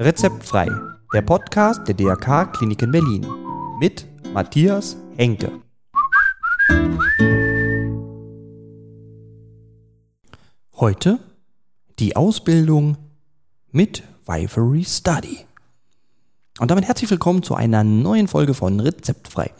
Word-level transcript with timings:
Rezeptfrei, 0.00 0.70
der 1.12 1.22
Podcast 1.22 1.86
der 1.86 1.94
DRK 1.94 2.52
Klinik 2.52 2.82
in 2.82 2.90
Berlin 2.90 3.26
mit 3.78 4.06
Matthias 4.32 4.96
Henke. 5.16 5.52
Heute 10.76 11.18
die 11.98 12.16
Ausbildung 12.16 12.96
mit 13.70 14.02
Vivery 14.26 14.84
Study. 14.84 15.44
Und 16.58 16.70
damit 16.70 16.86
herzlich 16.86 17.10
willkommen 17.10 17.42
zu 17.42 17.54
einer 17.54 17.84
neuen 17.84 18.28
Folge 18.28 18.54
von 18.54 18.80
Rezeptfrei, 18.80 19.50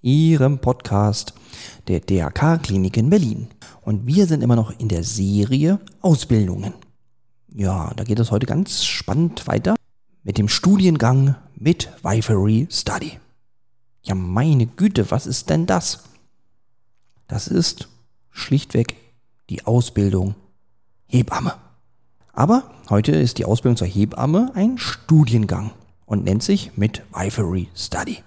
Ihrem 0.00 0.58
Podcast 0.58 1.34
der 1.88 2.00
DRK 2.00 2.58
Klinik 2.62 2.96
in 2.96 3.10
Berlin. 3.10 3.48
Und 3.82 4.06
wir 4.06 4.26
sind 4.26 4.42
immer 4.42 4.56
noch 4.56 4.78
in 4.78 4.88
der 4.88 5.02
Serie 5.02 5.80
Ausbildungen. 6.00 6.72
Ja, 7.54 7.92
da 7.96 8.04
geht 8.04 8.18
es 8.18 8.30
heute 8.30 8.46
ganz 8.46 8.84
spannend 8.84 9.46
weiter 9.46 9.74
mit 10.22 10.38
dem 10.38 10.48
Studiengang 10.48 11.34
mit 11.56 11.90
Vivery 12.02 12.68
Study. 12.70 13.18
Ja, 14.02 14.14
meine 14.14 14.66
Güte, 14.66 15.10
was 15.10 15.26
ist 15.26 15.50
denn 15.50 15.66
das? 15.66 16.04
Das 17.26 17.48
ist 17.48 17.88
schlichtweg 18.30 18.96
die 19.50 19.66
Ausbildung 19.66 20.34
Hebamme. 21.06 21.54
Aber 22.32 22.70
heute 22.88 23.12
ist 23.12 23.38
die 23.38 23.44
Ausbildung 23.44 23.76
zur 23.76 23.88
Hebamme 23.88 24.52
ein 24.54 24.78
Studiengang 24.78 25.72
und 26.06 26.24
nennt 26.24 26.42
sich 26.42 26.76
mit 26.76 27.02
Vivery 27.12 27.68
Study. 27.74 28.18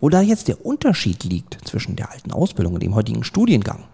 Wo 0.00 0.08
da 0.08 0.20
jetzt 0.20 0.48
der 0.48 0.64
Unterschied 0.64 1.24
liegt 1.24 1.58
zwischen 1.66 1.96
der 1.96 2.12
alten 2.12 2.32
Ausbildung 2.32 2.74
und 2.74 2.82
dem 2.82 2.94
heutigen 2.94 3.24
Studiengang, 3.24 3.84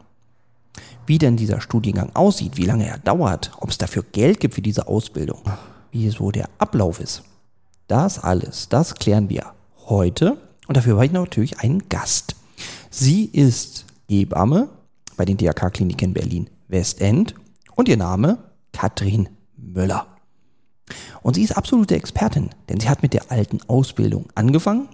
wie 1.06 1.18
denn 1.18 1.36
dieser 1.36 1.60
Studiengang 1.60 2.14
aussieht, 2.14 2.56
wie 2.56 2.66
lange 2.66 2.86
er 2.86 2.98
dauert, 2.98 3.52
ob 3.58 3.70
es 3.70 3.78
dafür 3.78 4.04
Geld 4.12 4.40
gibt 4.40 4.54
für 4.54 4.62
diese 4.62 4.86
Ausbildung, 4.86 5.40
wie 5.92 6.10
so 6.10 6.30
der 6.30 6.48
Ablauf 6.58 7.00
ist. 7.00 7.22
Das 7.88 8.18
alles, 8.18 8.68
das 8.68 8.94
klären 8.94 9.28
wir 9.30 9.52
heute. 9.86 10.38
Und 10.66 10.76
dafür 10.76 10.94
habe 10.94 11.06
ich 11.06 11.12
natürlich 11.12 11.60
einen 11.60 11.88
Gast. 11.88 12.36
Sie 12.90 13.24
ist 13.26 13.84
Hebamme 14.08 14.68
bei 15.16 15.24
den 15.24 15.36
DRK-Kliniken 15.36 16.14
Berlin 16.14 16.48
Westend 16.68 17.34
und 17.74 17.88
ihr 17.88 17.96
Name 17.96 18.38
Katrin 18.72 19.28
Müller. 19.56 20.06
Und 21.22 21.34
sie 21.34 21.42
ist 21.42 21.56
absolute 21.56 21.94
Expertin, 21.94 22.50
denn 22.68 22.80
sie 22.80 22.88
hat 22.88 23.02
mit 23.02 23.14
der 23.14 23.30
alten 23.30 23.60
Ausbildung 23.68 24.26
angefangen 24.34 24.88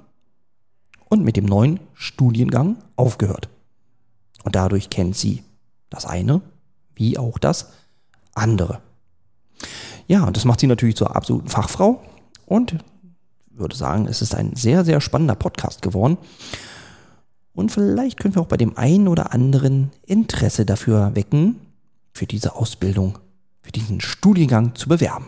und 1.10 1.22
mit 1.22 1.36
dem 1.36 1.44
neuen 1.44 1.80
Studiengang 1.92 2.76
aufgehört. 2.96 3.50
Und 4.42 4.56
dadurch 4.56 4.88
kennt 4.88 5.16
sie 5.16 5.42
das 5.90 6.06
eine 6.06 6.40
wie 6.94 7.18
auch 7.18 7.38
das 7.38 7.72
andere. 8.34 8.80
Ja, 10.06 10.24
und 10.24 10.36
das 10.36 10.44
macht 10.44 10.60
sie 10.60 10.66
natürlich 10.66 10.96
zur 10.96 11.14
absoluten 11.14 11.48
Fachfrau 11.48 12.02
und 12.46 12.76
würde 13.50 13.76
sagen, 13.76 14.06
es 14.06 14.22
ist 14.22 14.34
ein 14.34 14.56
sehr, 14.56 14.84
sehr 14.84 15.00
spannender 15.00 15.34
Podcast 15.34 15.82
geworden. 15.82 16.16
Und 17.52 17.70
vielleicht 17.70 18.18
können 18.18 18.34
wir 18.34 18.42
auch 18.42 18.46
bei 18.46 18.56
dem 18.56 18.76
einen 18.78 19.08
oder 19.08 19.34
anderen 19.34 19.90
Interesse 20.06 20.64
dafür 20.64 21.14
wecken, 21.14 21.56
für 22.12 22.26
diese 22.26 22.56
Ausbildung, 22.56 23.18
für 23.62 23.72
diesen 23.72 24.00
Studiengang 24.00 24.74
zu 24.74 24.88
bewerben. 24.88 25.26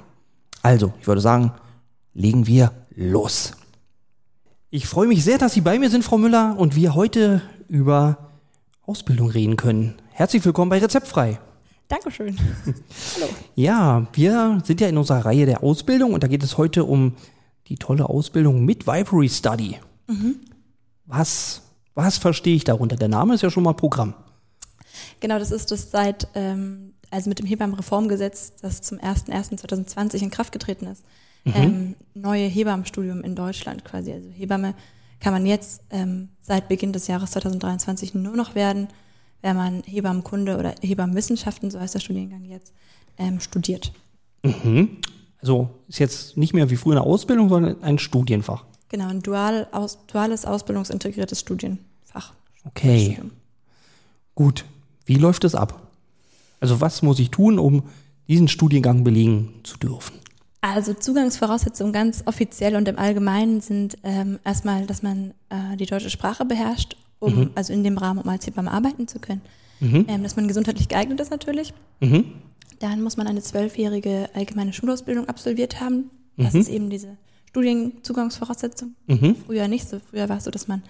Also, 0.62 0.92
ich 1.00 1.06
würde 1.06 1.20
sagen, 1.20 1.52
legen 2.14 2.46
wir 2.46 2.72
los. 2.94 3.52
Ich 4.74 4.86
freue 4.86 5.06
mich 5.06 5.22
sehr, 5.22 5.36
dass 5.36 5.52
Sie 5.52 5.60
bei 5.60 5.78
mir 5.78 5.90
sind, 5.90 6.02
Frau 6.02 6.16
Müller, 6.16 6.56
und 6.56 6.74
wir 6.74 6.94
heute 6.94 7.42
über 7.68 8.30
Ausbildung 8.86 9.28
reden 9.28 9.56
können. 9.56 9.96
Herzlich 10.12 10.42
willkommen 10.46 10.70
bei 10.70 10.78
Rezeptfrei. 10.78 11.38
Dankeschön. 11.88 12.38
Hallo. 13.16 13.28
Ja, 13.54 14.06
wir 14.14 14.62
sind 14.64 14.80
ja 14.80 14.88
in 14.88 14.96
unserer 14.96 15.26
Reihe 15.26 15.44
der 15.44 15.62
Ausbildung 15.62 16.14
und 16.14 16.22
da 16.22 16.26
geht 16.26 16.42
es 16.42 16.56
heute 16.56 16.84
um 16.84 17.16
die 17.66 17.76
tolle 17.76 18.08
Ausbildung 18.08 18.64
mit 18.64 18.86
Vivery 18.86 19.28
Study. 19.28 19.76
Mhm. 20.06 20.36
Was, 21.04 21.60
was 21.94 22.16
verstehe 22.16 22.56
ich 22.56 22.64
darunter? 22.64 22.96
Der 22.96 23.08
Name 23.08 23.34
ist 23.34 23.42
ja 23.42 23.50
schon 23.50 23.64
mal 23.64 23.74
Programm. 23.74 24.14
Genau, 25.20 25.38
das 25.38 25.50
ist 25.50 25.70
das 25.70 25.90
seit, 25.90 26.28
ähm, 26.34 26.94
also 27.10 27.28
mit 27.28 27.38
dem 27.38 27.44
Hebammenreformgesetz, 27.44 28.54
das 28.62 28.80
zum 28.80 28.96
01.01.2020 29.00 30.22
in 30.22 30.30
Kraft 30.30 30.50
getreten 30.50 30.86
ist. 30.86 31.04
Mhm. 31.44 31.52
Ähm, 31.54 31.96
neue 32.14 32.46
Hebammenstudium 32.46 33.22
in 33.22 33.34
Deutschland 33.34 33.84
quasi. 33.84 34.12
Also 34.12 34.28
Hebamme 34.30 34.74
kann 35.20 35.32
man 35.32 35.46
jetzt 35.46 35.82
ähm, 35.90 36.28
seit 36.40 36.68
Beginn 36.68 36.92
des 36.92 37.06
Jahres 37.06 37.32
2023 37.32 38.14
nur 38.14 38.36
noch 38.36 38.54
werden 38.54 38.88
wenn 39.42 39.56
man 39.56 39.82
Hebammenkunde 39.84 40.56
oder 40.56 40.74
Hebammenwissenschaften, 40.80 41.70
so 41.70 41.78
heißt 41.78 41.94
der 41.94 42.00
Studiengang 42.00 42.44
jetzt, 42.44 42.72
ähm, 43.18 43.40
studiert. 43.40 43.92
Mhm. 44.42 44.98
Also 45.38 45.70
ist 45.88 45.98
jetzt 45.98 46.36
nicht 46.36 46.54
mehr 46.54 46.70
wie 46.70 46.76
früher 46.76 46.96
eine 46.96 47.04
Ausbildung, 47.04 47.48
sondern 47.48 47.82
ein 47.82 47.98
Studienfach. 47.98 48.64
Genau, 48.88 49.08
ein 49.08 49.20
dual, 49.20 49.66
aus, 49.72 49.98
duales 50.06 50.46
ausbildungsintegriertes 50.46 51.40
Studienfach. 51.40 52.32
Okay. 52.64 53.18
Gut. 54.34 54.64
Wie 55.04 55.16
läuft 55.16 55.42
es 55.44 55.56
ab? 55.56 55.90
Also 56.60 56.80
was 56.80 57.02
muss 57.02 57.18
ich 57.18 57.30
tun, 57.30 57.58
um 57.58 57.82
diesen 58.28 58.46
Studiengang 58.46 59.02
belegen 59.02 59.54
zu 59.64 59.76
dürfen? 59.78 60.14
Also 60.62 60.94
Zugangsvoraussetzungen 60.94 61.92
ganz 61.92 62.22
offiziell 62.24 62.76
und 62.76 62.88
im 62.88 62.98
Allgemeinen 62.98 63.60
sind 63.60 63.98
ähm, 64.04 64.38
erstmal, 64.44 64.86
dass 64.86 65.02
man 65.02 65.34
äh, 65.50 65.76
die 65.76 65.86
deutsche 65.86 66.08
Sprache 66.08 66.44
beherrscht 66.44 66.96
um, 67.22 67.34
mhm. 67.34 67.50
also 67.54 67.72
in 67.72 67.84
dem 67.84 67.96
Rahmen, 67.98 68.20
um 68.20 68.28
als 68.28 68.46
Hebamme 68.46 68.70
arbeiten 68.70 69.06
zu 69.06 69.18
können. 69.18 69.42
Mhm. 69.80 70.06
Ähm, 70.08 70.22
dass 70.22 70.36
man 70.36 70.48
gesundheitlich 70.48 70.88
geeignet 70.88 71.20
ist 71.20 71.30
natürlich. 71.30 71.72
Mhm. 72.00 72.24
Dann 72.80 73.02
muss 73.02 73.16
man 73.16 73.26
eine 73.26 73.40
zwölfjährige 73.40 74.28
allgemeine 74.34 74.72
Schulausbildung 74.72 75.28
absolviert 75.28 75.80
haben. 75.80 76.10
Das 76.36 76.54
mhm. 76.54 76.60
ist 76.60 76.68
eben 76.68 76.90
diese 76.90 77.16
Studienzugangsvoraussetzung. 77.50 78.94
Mhm. 79.06 79.36
Früher 79.46 79.68
nicht 79.68 79.88
so. 79.88 80.00
Früher 80.10 80.28
war 80.28 80.38
es 80.38 80.44
so, 80.44 80.50
dass 80.50 80.68
man 80.68 80.82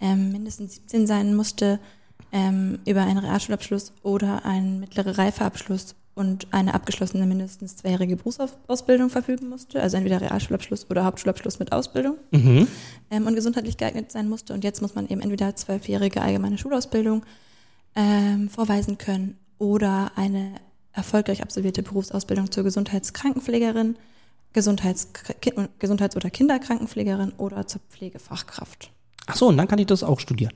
ähm, 0.00 0.32
mindestens 0.32 0.76
17 0.76 1.06
sein 1.06 1.34
musste, 1.34 1.78
ähm, 2.32 2.78
über 2.86 3.02
einen 3.02 3.18
Realschulabschluss 3.18 3.92
oder 4.02 4.44
einen 4.44 4.80
mittleren 4.80 5.14
Reifeabschluss 5.14 5.94
und 6.16 6.46
eine 6.50 6.72
abgeschlossene 6.72 7.26
mindestens 7.26 7.76
zweijährige 7.76 8.16
Berufsausbildung 8.16 9.10
verfügen 9.10 9.50
musste, 9.50 9.82
also 9.82 9.98
entweder 9.98 10.22
Realschulabschluss 10.22 10.90
oder 10.90 11.04
Hauptschulabschluss 11.04 11.58
mit 11.58 11.72
Ausbildung 11.72 12.16
mhm. 12.30 12.66
ähm, 13.10 13.26
und 13.26 13.34
gesundheitlich 13.34 13.76
geeignet 13.76 14.10
sein 14.10 14.26
musste. 14.28 14.54
Und 14.54 14.64
jetzt 14.64 14.80
muss 14.80 14.94
man 14.94 15.06
eben 15.08 15.20
entweder 15.20 15.54
zwölfjährige 15.54 16.22
allgemeine 16.22 16.56
Schulausbildung 16.56 17.22
ähm, 17.94 18.48
vorweisen 18.48 18.96
können 18.96 19.36
oder 19.58 20.12
eine 20.16 20.54
erfolgreich 20.92 21.42
absolvierte 21.42 21.82
Berufsausbildung 21.82 22.50
zur 22.50 22.64
Gesundheitskrankenpflegerin, 22.64 23.96
Gesundheits-, 24.54 25.08
Gesundheits 25.78 26.16
oder 26.16 26.30
Kinderkrankenpflegerin 26.30 27.32
oder 27.36 27.66
zur 27.66 27.82
Pflegefachkraft. 27.90 28.90
Ach 29.26 29.36
so, 29.36 29.48
und 29.48 29.56
dann 29.56 29.68
kann 29.68 29.78
ich 29.78 29.86
das 29.86 30.02
auch 30.02 30.20
studieren. 30.20 30.52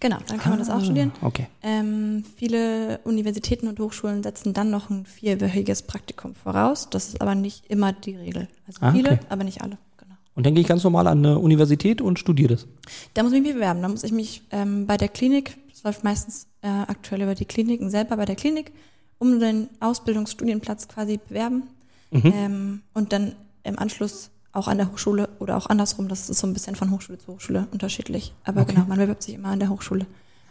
Genau, 0.00 0.18
dann 0.26 0.38
kann 0.38 0.52
ah, 0.52 0.56
man 0.56 0.58
das 0.58 0.70
auch 0.70 0.76
ah, 0.76 0.84
studieren. 0.84 1.12
Okay. 1.22 1.46
Ähm, 1.62 2.24
viele 2.36 3.00
Universitäten 3.04 3.68
und 3.68 3.80
Hochschulen 3.80 4.22
setzen 4.22 4.52
dann 4.52 4.70
noch 4.70 4.90
ein 4.90 5.06
vierwöchiges 5.06 5.82
Praktikum 5.82 6.34
voraus. 6.34 6.88
Das 6.90 7.08
ist 7.08 7.20
aber 7.20 7.34
nicht 7.34 7.66
immer 7.66 7.92
die 7.92 8.16
Regel. 8.16 8.48
Also 8.66 8.78
ah, 8.82 8.92
viele, 8.92 9.12
okay. 9.12 9.20
aber 9.28 9.44
nicht 9.44 9.62
alle. 9.62 9.78
Genau. 9.96 10.14
Und 10.34 10.46
dann 10.46 10.54
gehe 10.54 10.62
ich 10.62 10.68
ganz 10.68 10.84
normal 10.84 11.06
an 11.06 11.18
eine 11.18 11.38
Universität 11.38 12.00
und 12.00 12.18
studiere 12.18 12.54
das. 12.54 12.66
Da 13.14 13.22
muss 13.22 13.32
ich 13.32 13.42
mich 13.42 13.54
bewerben. 13.54 13.82
Da 13.82 13.88
muss 13.88 14.04
ich 14.04 14.12
mich 14.12 14.42
ähm, 14.50 14.86
bei 14.86 14.96
der 14.96 15.08
Klinik, 15.08 15.56
das 15.70 15.82
läuft 15.82 16.04
meistens 16.04 16.46
äh, 16.62 16.68
aktuell 16.68 17.22
über 17.22 17.34
die 17.34 17.46
Kliniken 17.46 17.90
selber 17.90 18.16
bei 18.16 18.24
der 18.24 18.36
Klinik, 18.36 18.72
um 19.18 19.40
den 19.40 19.68
Ausbildungsstudienplatz 19.80 20.88
quasi 20.88 21.18
bewerben. 21.28 21.64
Mhm. 22.10 22.32
Ähm, 22.36 22.82
und 22.92 23.12
dann 23.12 23.34
im 23.64 23.78
Anschluss 23.78 24.30
auch 24.52 24.68
an 24.68 24.78
der 24.78 24.90
Hochschule 24.90 25.28
oder 25.38 25.56
auch 25.56 25.66
andersrum. 25.66 26.08
Das 26.08 26.28
ist 26.28 26.38
so 26.38 26.46
ein 26.46 26.52
bisschen 26.52 26.76
von 26.76 26.90
Hochschule 26.90 27.18
zu 27.18 27.32
Hochschule 27.32 27.66
unterschiedlich. 27.72 28.34
Aber 28.44 28.62
okay. 28.62 28.74
genau, 28.74 28.86
man 28.86 28.98
bewirbt 28.98 29.22
sich 29.22 29.34
immer 29.34 29.48
an 29.48 29.58
der 29.58 29.70
Hochschule 29.70 30.06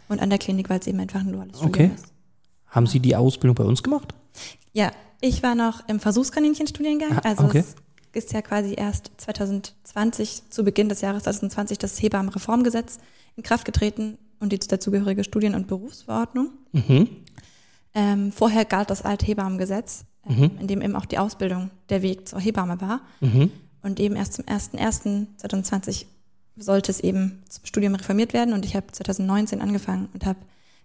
und 0.08 0.20
an 0.20 0.30
der 0.30 0.38
Klinik, 0.38 0.68
weil 0.68 0.80
es 0.80 0.86
eben 0.86 1.00
einfach 1.00 1.20
ein 1.20 1.32
duales 1.32 1.58
Studium 1.58 1.68
okay. 1.68 1.90
ist. 1.94 2.06
Haben 2.66 2.86
Sie 2.86 3.00
die 3.00 3.14
Ausbildung 3.14 3.54
bei 3.54 3.64
uns 3.64 3.82
gemacht? 3.82 4.14
Ja, 4.72 4.90
ich 5.20 5.42
war 5.42 5.54
noch 5.54 5.88
im 5.88 6.00
Versuchskaninchenstudiengang. 6.00 7.18
Also 7.20 7.44
okay. 7.44 7.58
es 7.58 7.76
ist 8.24 8.32
ja 8.32 8.42
quasi 8.42 8.74
erst 8.76 9.12
2020, 9.18 10.50
zu 10.50 10.64
Beginn 10.64 10.88
des 10.88 11.00
Jahres 11.00 11.22
2020, 11.24 11.78
das 11.78 12.00
Hebammenreformgesetz 12.02 12.98
in 13.36 13.42
Kraft 13.42 13.64
getreten 13.64 14.18
und 14.40 14.52
die 14.52 14.58
dazugehörige 14.58 15.22
Studien- 15.22 15.54
und 15.54 15.68
Berufsverordnung. 15.68 16.50
Mhm. 16.72 17.08
Ähm, 17.94 18.32
vorher 18.32 18.64
galt 18.64 18.90
das 18.90 19.02
alte 19.02 19.26
Hebammengesetz, 19.26 20.04
äh, 20.26 20.32
mhm. 20.32 20.50
in 20.58 20.66
dem 20.66 20.82
eben 20.82 20.96
auch 20.96 21.04
die 21.04 21.18
Ausbildung 21.18 21.70
der 21.88 22.02
Weg 22.02 22.28
zur 22.28 22.40
Hebamme 22.40 22.80
war. 22.80 23.02
Mhm. 23.20 23.50
Und 23.82 24.00
eben 24.00 24.16
erst 24.16 24.34
zum 24.34 24.44
01.01.2020 24.44 26.06
sollte 26.56 26.90
es 26.90 27.00
eben 27.00 27.42
zum 27.48 27.64
Studium 27.64 27.94
reformiert 27.94 28.32
werden. 28.32 28.54
Und 28.54 28.64
ich 28.64 28.76
habe 28.76 28.86
2019 28.90 29.60
angefangen 29.60 30.08
und 30.14 30.24
habe 30.24 30.38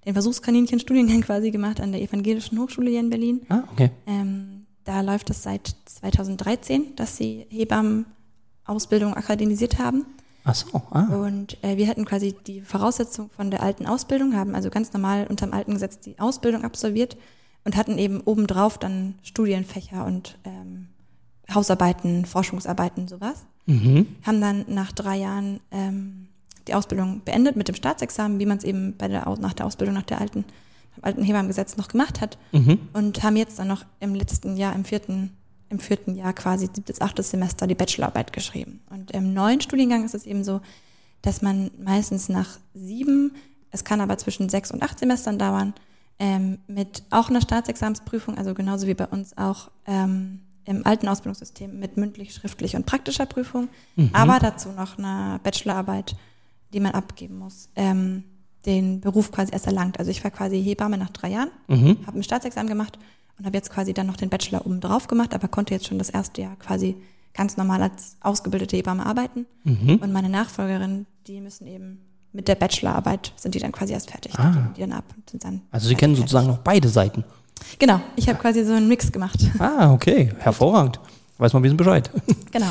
den 0.06 0.14
Versuchskaninchen-Studiengang 0.14 1.22
quasi 1.26 1.52
gemacht 1.52 1.80
an 1.82 1.92
der 1.92 2.02
Evangelischen 2.02 2.60
Hochschule 2.60 2.90
hier 2.90 3.00
in 3.00 3.10
Berlin. 3.10 3.42
Ah, 3.50 3.64
okay. 3.72 3.92
Ähm, 4.08 4.66
da 4.84 5.02
läuft 5.02 5.30
es 5.30 5.44
seit 5.44 5.76
2013, 5.86 6.96
dass 6.96 7.18
sie 7.18 7.46
Hebammen-Ausbildung 7.50 9.14
akademisiert 9.14 9.80
haben. 9.80 10.06
Ach 10.46 10.56
so, 10.56 10.82
ah. 10.92 11.14
Und 11.14 11.62
äh, 11.62 11.76
wir 11.76 11.90
hatten 11.90 12.06
quasi 12.06 12.34
die 12.48 12.62
Voraussetzung 12.62 13.30
von 13.30 13.52
der 13.52 13.62
alten 13.62 13.86
Ausbildung, 13.86 14.34
haben 14.34 14.56
also 14.56 14.70
ganz 14.70 14.94
normal 14.94 15.28
unter 15.30 15.46
dem 15.46 15.54
alten 15.54 15.74
Gesetz 15.74 16.00
die 16.00 16.18
Ausbildung 16.20 16.64
absolviert 16.64 17.18
und 17.66 17.76
hatten 17.76 17.98
eben 17.98 18.22
obendrauf 18.22 18.78
dann 18.78 19.16
Studienfächer 19.24 20.06
und 20.06 20.38
ähm, 20.46 20.88
Hausarbeiten, 21.54 22.26
Forschungsarbeiten, 22.26 23.08
sowas. 23.08 23.46
Mhm. 23.66 24.08
Haben 24.26 24.42
dann 24.42 24.66
nach 24.68 24.92
drei 24.92 25.18
Jahren 25.18 25.60
ähm, 25.72 26.28
die 26.68 26.74
Ausbildung 26.74 27.22
beendet 27.24 27.56
mit 27.56 27.68
dem 27.68 27.76
Staatsexamen, 27.76 28.40
wie 28.40 28.46
man 28.46 28.58
es 28.58 28.64
eben 28.64 28.96
bei 28.98 29.08
der, 29.08 29.28
nach 29.40 29.54
der 29.54 29.66
Ausbildung 29.66 29.96
nach 29.96 30.04
der 30.04 30.20
alten, 30.20 30.46
alten 31.02 31.24
Hebammengesetz 31.24 31.78
noch 31.78 31.88
gemacht 31.88 32.22
hat. 32.22 32.38
Mhm. 32.52 32.80
Und 32.94 33.24
haben 33.24 33.36
jetzt 33.36 33.60
dann 33.60 33.68
noch 33.68 33.86
im 34.00 34.16
letzten 34.16 34.58
Jahr, 34.58 34.76
im 34.76 34.84
vierten, 34.84 35.32
im 35.70 35.80
vierten 35.80 36.16
Jahr 36.16 36.34
quasi 36.34 36.70
siebtes, 36.74 37.02
achtes 37.02 37.30
Semester 37.30 37.68
die 37.68 37.76
Bachelorarbeit 37.76 38.34
geschrieben. 38.34 38.82
Und 38.90 39.12
im 39.12 39.34
neuen 39.34 39.62
Studiengang 39.62 40.04
ist 40.04 40.16
es 40.16 40.26
eben 40.26 40.44
so, 40.44 40.62
dass 41.22 41.42
man 41.42 41.72
meistens 41.82 42.30
nach 42.30 42.60
sieben, 42.74 43.34
es 43.72 43.84
kann 43.84 44.02
aber 44.02 44.18
zwischen 44.18 44.50
sechs 44.50 44.72
und 44.72 44.84
acht 44.84 45.00
Semestern 45.00 45.40
dauern, 45.40 45.74
ähm, 46.20 46.60
mit 46.68 47.04
auch 47.10 47.30
einer 47.30 47.42
Staatsexamensprüfung, 47.42 48.38
also 48.38 48.54
genauso 48.54 48.88
wie 48.88 48.94
bei 48.94 49.06
uns 49.06 49.38
auch 49.38 49.70
ähm, 49.86 50.42
im 50.68 50.86
alten 50.86 51.08
Ausbildungssystem 51.08 51.80
mit 51.80 51.98
mündlich, 51.98 52.34
schriftlich 52.34 52.76
und 52.76 52.86
praktischer 52.86 53.26
Prüfung, 53.26 53.70
aber 54.14 54.38
dazu 54.40 54.70
noch 54.70 54.98
eine 54.98 55.40
Bachelorarbeit, 55.44 56.16
die 56.74 56.80
man 56.80 56.92
abgeben 56.92 57.38
muss, 57.40 57.70
ähm, 57.76 58.24
den 58.66 59.00
Beruf 59.00 59.32
quasi 59.32 59.54
erst 59.54 59.66
erlangt. 59.66 59.98
Also 59.98 60.12
ich 60.12 60.24
war 60.24 60.32
quasi 60.32 60.62
Hebamme 60.62 60.98
nach 60.98 61.10
drei 61.10 61.30
Jahren, 61.30 61.50
Mhm. 61.68 61.98
habe 62.06 62.20
ein 62.20 62.24
Staatsexamen 62.24 62.68
gemacht 62.68 63.00
und 63.40 63.46
habe 63.46 63.56
jetzt 63.56 63.70
quasi 63.72 63.94
dann 63.94 64.08
noch 64.08 64.18
den 64.18 64.30
Bachelor 64.30 64.66
oben 64.66 64.82
drauf 64.82 65.08
gemacht, 65.08 65.34
aber 65.34 65.48
konnte 65.48 65.74
jetzt 65.74 65.88
schon 65.88 65.98
das 65.98 66.10
erste 66.10 66.42
Jahr 66.42 66.56
quasi 66.58 66.98
ganz 67.34 67.56
normal 67.56 67.82
als 67.84 68.18
ausgebildete 68.20 68.76
Hebamme 68.76 69.06
arbeiten. 69.06 69.46
Mhm. 69.64 70.00
Und 70.02 70.12
meine 70.12 70.28
Nachfolgerin, 70.30 71.06
die 71.28 71.40
müssen 71.40 71.66
eben 71.68 72.02
mit 72.34 72.50
der 72.50 72.56
Bachelorarbeit 72.56 73.32
sind 73.38 73.56
die 73.56 73.60
dann 73.60 73.72
quasi 73.72 73.94
erst 73.94 74.12
fertig. 74.12 74.38
Ah. 74.38 74.72
Die 74.76 74.82
dann 74.82 74.92
ab 74.92 75.06
und 75.16 75.30
sind 75.30 75.44
dann 75.46 75.62
Also 75.72 75.88
Sie 75.88 75.96
kennen 75.96 76.14
fertig. 76.16 76.30
sozusagen 76.30 76.48
noch 76.54 76.58
beide 76.60 76.90
Seiten. 76.90 77.24
Genau, 77.80 78.00
ich 78.16 78.28
habe 78.30 78.40
quasi 78.40 78.64
so 78.66 78.74
einen 78.74 78.88
Mix 78.88 79.12
gemacht. 79.12 79.40
Ah, 79.60 79.92
okay. 79.94 80.32
Hervorragend. 80.40 81.00
Weiß 81.38 81.54
man 81.54 81.60
ein 81.60 81.64
bisschen 81.64 81.78
Bescheid. 81.78 82.10
genau. 82.52 82.66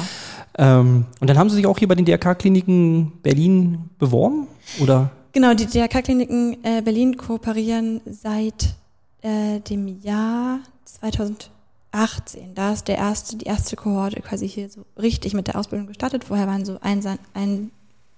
ähm, 0.59 1.05
und 1.21 1.31
dann 1.31 1.39
haben 1.39 1.49
Sie 1.51 1.57
sich 1.57 1.67
auch 1.67 1.79
hier 1.79 1.87
bei 1.89 1.95
den 1.95 2.05
DRK-Kliniken 2.05 3.13
Berlin 3.23 3.91
beworben? 3.99 4.49
Oder? 4.81 5.11
Genau, 5.33 5.55
die 5.55 5.67
DRK-Kliniken 5.67 6.65
äh, 6.65 6.83
Berlin 6.83 7.17
kooperieren 7.17 8.01
seit 8.07 8.75
äh, 9.23 9.61
dem 9.61 10.01
Jahr 10.03 10.59
2018. 10.85 12.55
Da 12.55 12.73
ist 12.73 12.89
der 12.89 12.99
erste, 12.99 13.37
die 13.37 13.47
erste 13.47 13.77
Kohorte 13.77 14.21
quasi 14.21 14.49
hier 14.49 14.69
so 14.69 14.85
richtig 15.01 15.35
mit 15.35 15.47
der 15.47 15.57
Ausbildung 15.59 15.87
gestartet. 15.87 16.25
Vorher 16.25 16.47
waren 16.47 16.65
so 16.65 16.79
ein, 16.81 17.03
ein 17.35 17.71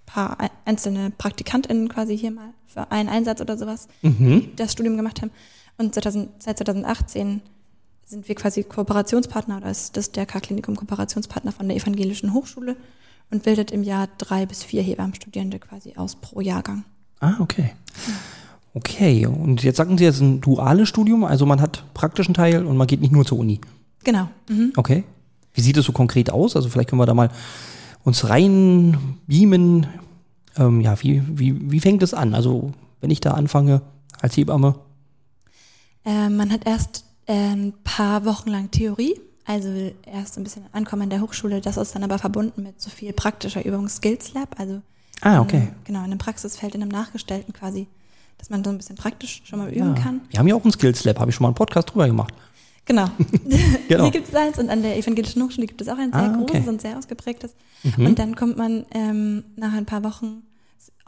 paar 0.07 0.41
ein- 0.41 0.51
einzelne 0.65 1.11
PraktikantInnen 1.17 1.89
quasi 1.89 2.17
hier 2.17 2.31
mal 2.31 2.51
für 2.67 2.91
einen 2.91 3.09
Einsatz 3.09 3.41
oder 3.41 3.57
sowas, 3.59 3.89
Mhm. 4.03 4.41
die 4.51 4.57
das 4.57 4.73
Studium 4.73 4.97
gemacht 4.97 5.21
haben. 5.23 5.31
Und 5.79 5.95
2000, 5.95 6.43
seit 6.43 6.59
2018 6.59 7.41
sind 8.05 8.29
wir 8.29 8.35
quasi 8.35 8.65
Kooperationspartner 8.65 9.59
oder 9.59 9.71
ist 9.71 9.97
das 9.97 10.11
DRK-Klinikum 10.13 10.77
Kooperationspartner 10.77 11.53
von 11.53 11.69
der 11.69 11.77
Evangelischen 11.77 12.35
Hochschule 12.35 12.77
und 13.31 13.45
bildet 13.45 13.71
im 13.71 13.83
Jahr 13.83 14.09
drei 14.19 14.45
bis 14.45 14.65
vier 14.65 14.83
Hebammenstudierende 14.83 15.59
quasi 15.59 15.95
aus 15.97 16.17
pro 16.17 16.41
Jahrgang. 16.41 16.85
Ah, 17.21 17.35
okay. 17.39 17.73
Okay, 18.75 19.27
und 19.27 19.63
jetzt 19.63 19.77
sagten 19.77 19.99
Sie, 19.99 20.05
es 20.05 20.17
ist 20.17 20.21
ein 20.23 20.41
duales 20.41 20.89
Studium, 20.89 21.25
also 21.25 21.47
man 21.47 21.61
hat 21.61 21.85
praktischen 21.95 22.35
Teil 22.35 22.65
und 22.65 22.77
man 22.77 22.87
geht 22.87 23.01
nicht 23.01 23.13
nur 23.13 23.25
zur 23.25 23.39
Uni. 23.39 23.61
Genau. 24.05 24.29
Mhm. 24.49 24.73
Okay. 24.77 25.05
Wie 25.53 25.61
sieht 25.61 25.77
es 25.77 25.85
so 25.85 25.93
konkret 25.93 26.31
aus? 26.31 26.57
Also 26.57 26.69
vielleicht 26.69 26.91
können 26.91 27.01
wir 27.01 27.07
da 27.07 27.15
mal 27.15 27.31
uns 28.05 28.29
rein 28.29 28.97
beamen. 29.27 29.87
Ähm, 30.57 30.81
ja, 30.81 31.01
wie, 31.03 31.23
wie, 31.27 31.71
wie 31.71 31.81
fängt 31.81 32.03
es 32.03 32.15
an? 32.15 32.35
Also 32.35 32.73
wenn 33.01 33.11
ich 33.11 33.21
da 33.21 33.33
anfange 33.33 33.83
als 34.21 34.37
Hebamme. 34.37 34.77
Ähm, 36.05 36.37
man 36.37 36.51
hat 36.53 36.67
erst 36.67 37.05
äh, 37.27 37.33
ein 37.35 37.75
paar 37.85 38.25
Wochen 38.25 38.51
lang 38.51 38.71
Theorie, 38.71 39.21
also 39.45 39.69
erst 40.07 40.37
ein 40.39 40.45
bisschen 40.45 40.65
Ankommen 40.73 41.03
in 41.03 41.11
der 41.11 41.21
Hochschule. 41.21 41.61
Das 41.61 41.77
ist 41.77 41.95
dann 41.95 42.05
aber 42.05 42.19
verbunden 42.19 42.63
mit 42.63 42.81
so 42.81 42.91
viel 42.91 43.13
praktischer 43.13 43.65
Übung 43.65 43.89
Skills 43.89 44.33
Lab, 44.35 44.59
also 44.59 44.81
Ah, 45.21 45.41
okay. 45.41 45.57
ähm, 45.57 45.69
genau 45.85 45.99
in 46.01 46.05
einem 46.07 46.19
Praxisfeld, 46.19 46.75
in 46.75 46.83
einem 46.83 46.91
Nachgestellten 46.93 47.53
quasi, 47.53 47.89
dass 48.39 48.51
man 48.51 48.63
so 48.63 48.71
ein 48.71 48.79
bisschen 48.79 48.97
praktisch 48.97 49.43
schon 49.45 49.59
mal 49.59 49.69
üben 49.71 49.97
Ja. 49.97 50.03
kann. 50.03 50.21
Wir 50.31 50.39
haben 50.39 50.47
ja 50.49 50.55
auch 50.55 50.65
ein 50.65 50.71
Skills 50.73 51.03
Lab, 51.05 51.19
habe 51.19 51.31
ich 51.31 51.35
schon 51.35 51.43
mal 51.43 51.49
einen 51.49 51.55
Podcast 51.57 51.91
drüber 51.91 52.07
gemacht. 52.07 52.33
Genau. 52.87 53.07
Genau. 53.89 54.05
Hier 54.05 54.11
gibt 54.13 54.29
es 54.29 54.35
eins 54.35 54.59
und 54.59 54.71
an 54.71 54.83
der 54.83 54.97
Evangelischen 54.97 55.43
Hochschule 55.43 55.67
gibt 55.67 55.81
es 55.81 55.89
auch 55.89 55.99
ein 55.99 56.13
sehr 56.13 56.21
Ah, 56.23 56.27
okay. 56.27 56.39
Mhm. 56.41 56.47
großes 56.47 56.69
und 56.69 56.81
sehr 56.83 56.97
ausgeprägtes. 56.99 57.55
Und 57.97 58.19
dann 58.19 58.37
kommt 58.37 58.57
man 58.57 58.87
ähm, 58.93 59.45
nach 59.57 59.73
ein 59.73 59.87
paar 59.87 60.05
Wochen, 60.05 60.43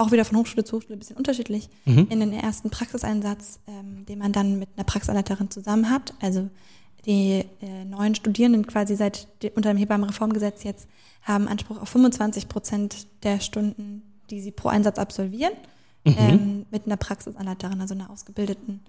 auch 0.00 0.10
wieder 0.12 0.24
von 0.24 0.38
Hochschule 0.38 0.64
zu 0.64 0.76
Hochschule 0.76 0.96
ein 0.96 0.98
bisschen 0.98 1.16
unterschiedlich, 1.16 1.68
Mhm. 1.84 2.06
in 2.10 2.20
den 2.20 2.32
ersten 2.32 2.70
Praxiseinsatz, 2.70 3.60
ähm, 3.66 4.04
den 4.06 4.18
man 4.18 4.32
dann 4.32 4.58
mit 4.58 4.68
einer 4.76 4.84
Praxisanleiterin 4.84 5.50
zusammen 5.50 5.90
hat. 5.90 6.14
Also 6.20 6.48
die 7.06 7.44
äh, 7.62 7.84
neuen 7.84 8.14
Studierenden 8.14 8.66
quasi 8.66 8.94
seit 8.96 9.28
unter 9.54 9.70
dem 9.72 9.78
Hebammenreformgesetz 9.78 10.64
jetzt 10.64 10.88
haben 11.22 11.48
Anspruch 11.48 11.80
auf 11.80 11.88
25 11.88 12.48
Prozent 12.48 13.06
der 13.22 13.40
Stunden, 13.40 14.02
die 14.30 14.40
sie 14.40 14.50
pro 14.50 14.68
Einsatz 14.68 14.98
absolvieren, 14.98 15.52
Mhm. 16.04 16.14
ähm, 16.18 16.66
mit 16.70 16.86
einer 16.86 16.96
Praxisanleiterin, 16.96 17.80
also 17.80 17.94
einer 17.94 18.08
ausgebildeten 18.10 18.80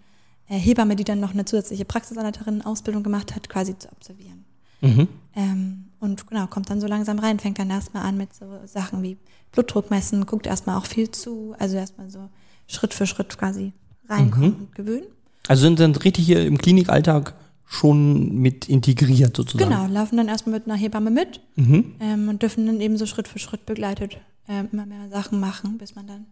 äh, 0.49 0.57
Hebamme, 0.57 0.95
die 0.95 1.03
dann 1.03 1.19
noch 1.19 1.33
eine 1.33 1.43
zusätzliche 1.45 1.83
Praxisanleiterin-Ausbildung 1.85 3.03
gemacht 3.03 3.35
hat, 3.35 3.49
quasi 3.49 3.77
zu 3.77 3.89
absolvieren. 3.91 4.45
Mhm. 4.81 5.07
Ähm, 5.35 5.85
und 6.01 6.27
genau, 6.27 6.47
kommt 6.47 6.69
dann 6.69 6.81
so 6.81 6.87
langsam 6.87 7.17
rein, 7.19 7.39
fängt 7.39 7.57
dann 7.59 7.69
erstmal 7.69 8.03
an 8.03 8.17
mit 8.17 8.33
so 8.33 8.45
Sachen 8.65 9.01
wie 9.03 9.17
Blutdruck 9.53 9.89
messen, 9.89 10.25
guckt 10.25 10.47
erstmal 10.47 10.77
auch 10.77 10.85
viel 10.85 11.09
zu, 11.11 11.55
also 11.59 11.77
erstmal 11.77 12.09
so 12.09 12.27
Schritt 12.67 12.93
für 12.93 13.05
Schritt 13.07 13.37
quasi 13.37 13.71
reinkommen 14.09 14.53
und 14.55 14.75
gewöhnen. 14.75 15.05
Also 15.47 15.61
sind 15.63 15.79
dann 15.79 15.95
richtig 15.95 16.25
hier 16.25 16.45
im 16.45 16.57
Klinikalltag 16.57 17.33
schon 17.65 18.35
mit 18.35 18.67
integriert 18.67 19.35
sozusagen. 19.37 19.69
Genau, 19.69 19.87
laufen 19.87 20.17
dann 20.17 20.27
erstmal 20.27 20.55
mit 20.59 20.65
einer 20.67 20.75
Hebamme 20.75 21.09
mit 21.09 21.39
Mhm. 21.55 21.95
ähm, 22.01 22.27
und 22.29 22.41
dürfen 22.41 22.65
dann 22.65 22.81
eben 22.81 22.97
so 22.97 23.05
Schritt 23.05 23.27
für 23.29 23.39
Schritt 23.39 23.65
begleitet 23.65 24.17
ähm, 24.49 24.67
immer 24.71 24.85
mehr 24.85 25.07
Sachen 25.09 25.39
machen, 25.39 25.77
bis 25.77 25.95
man 25.95 26.07
dann 26.07 26.25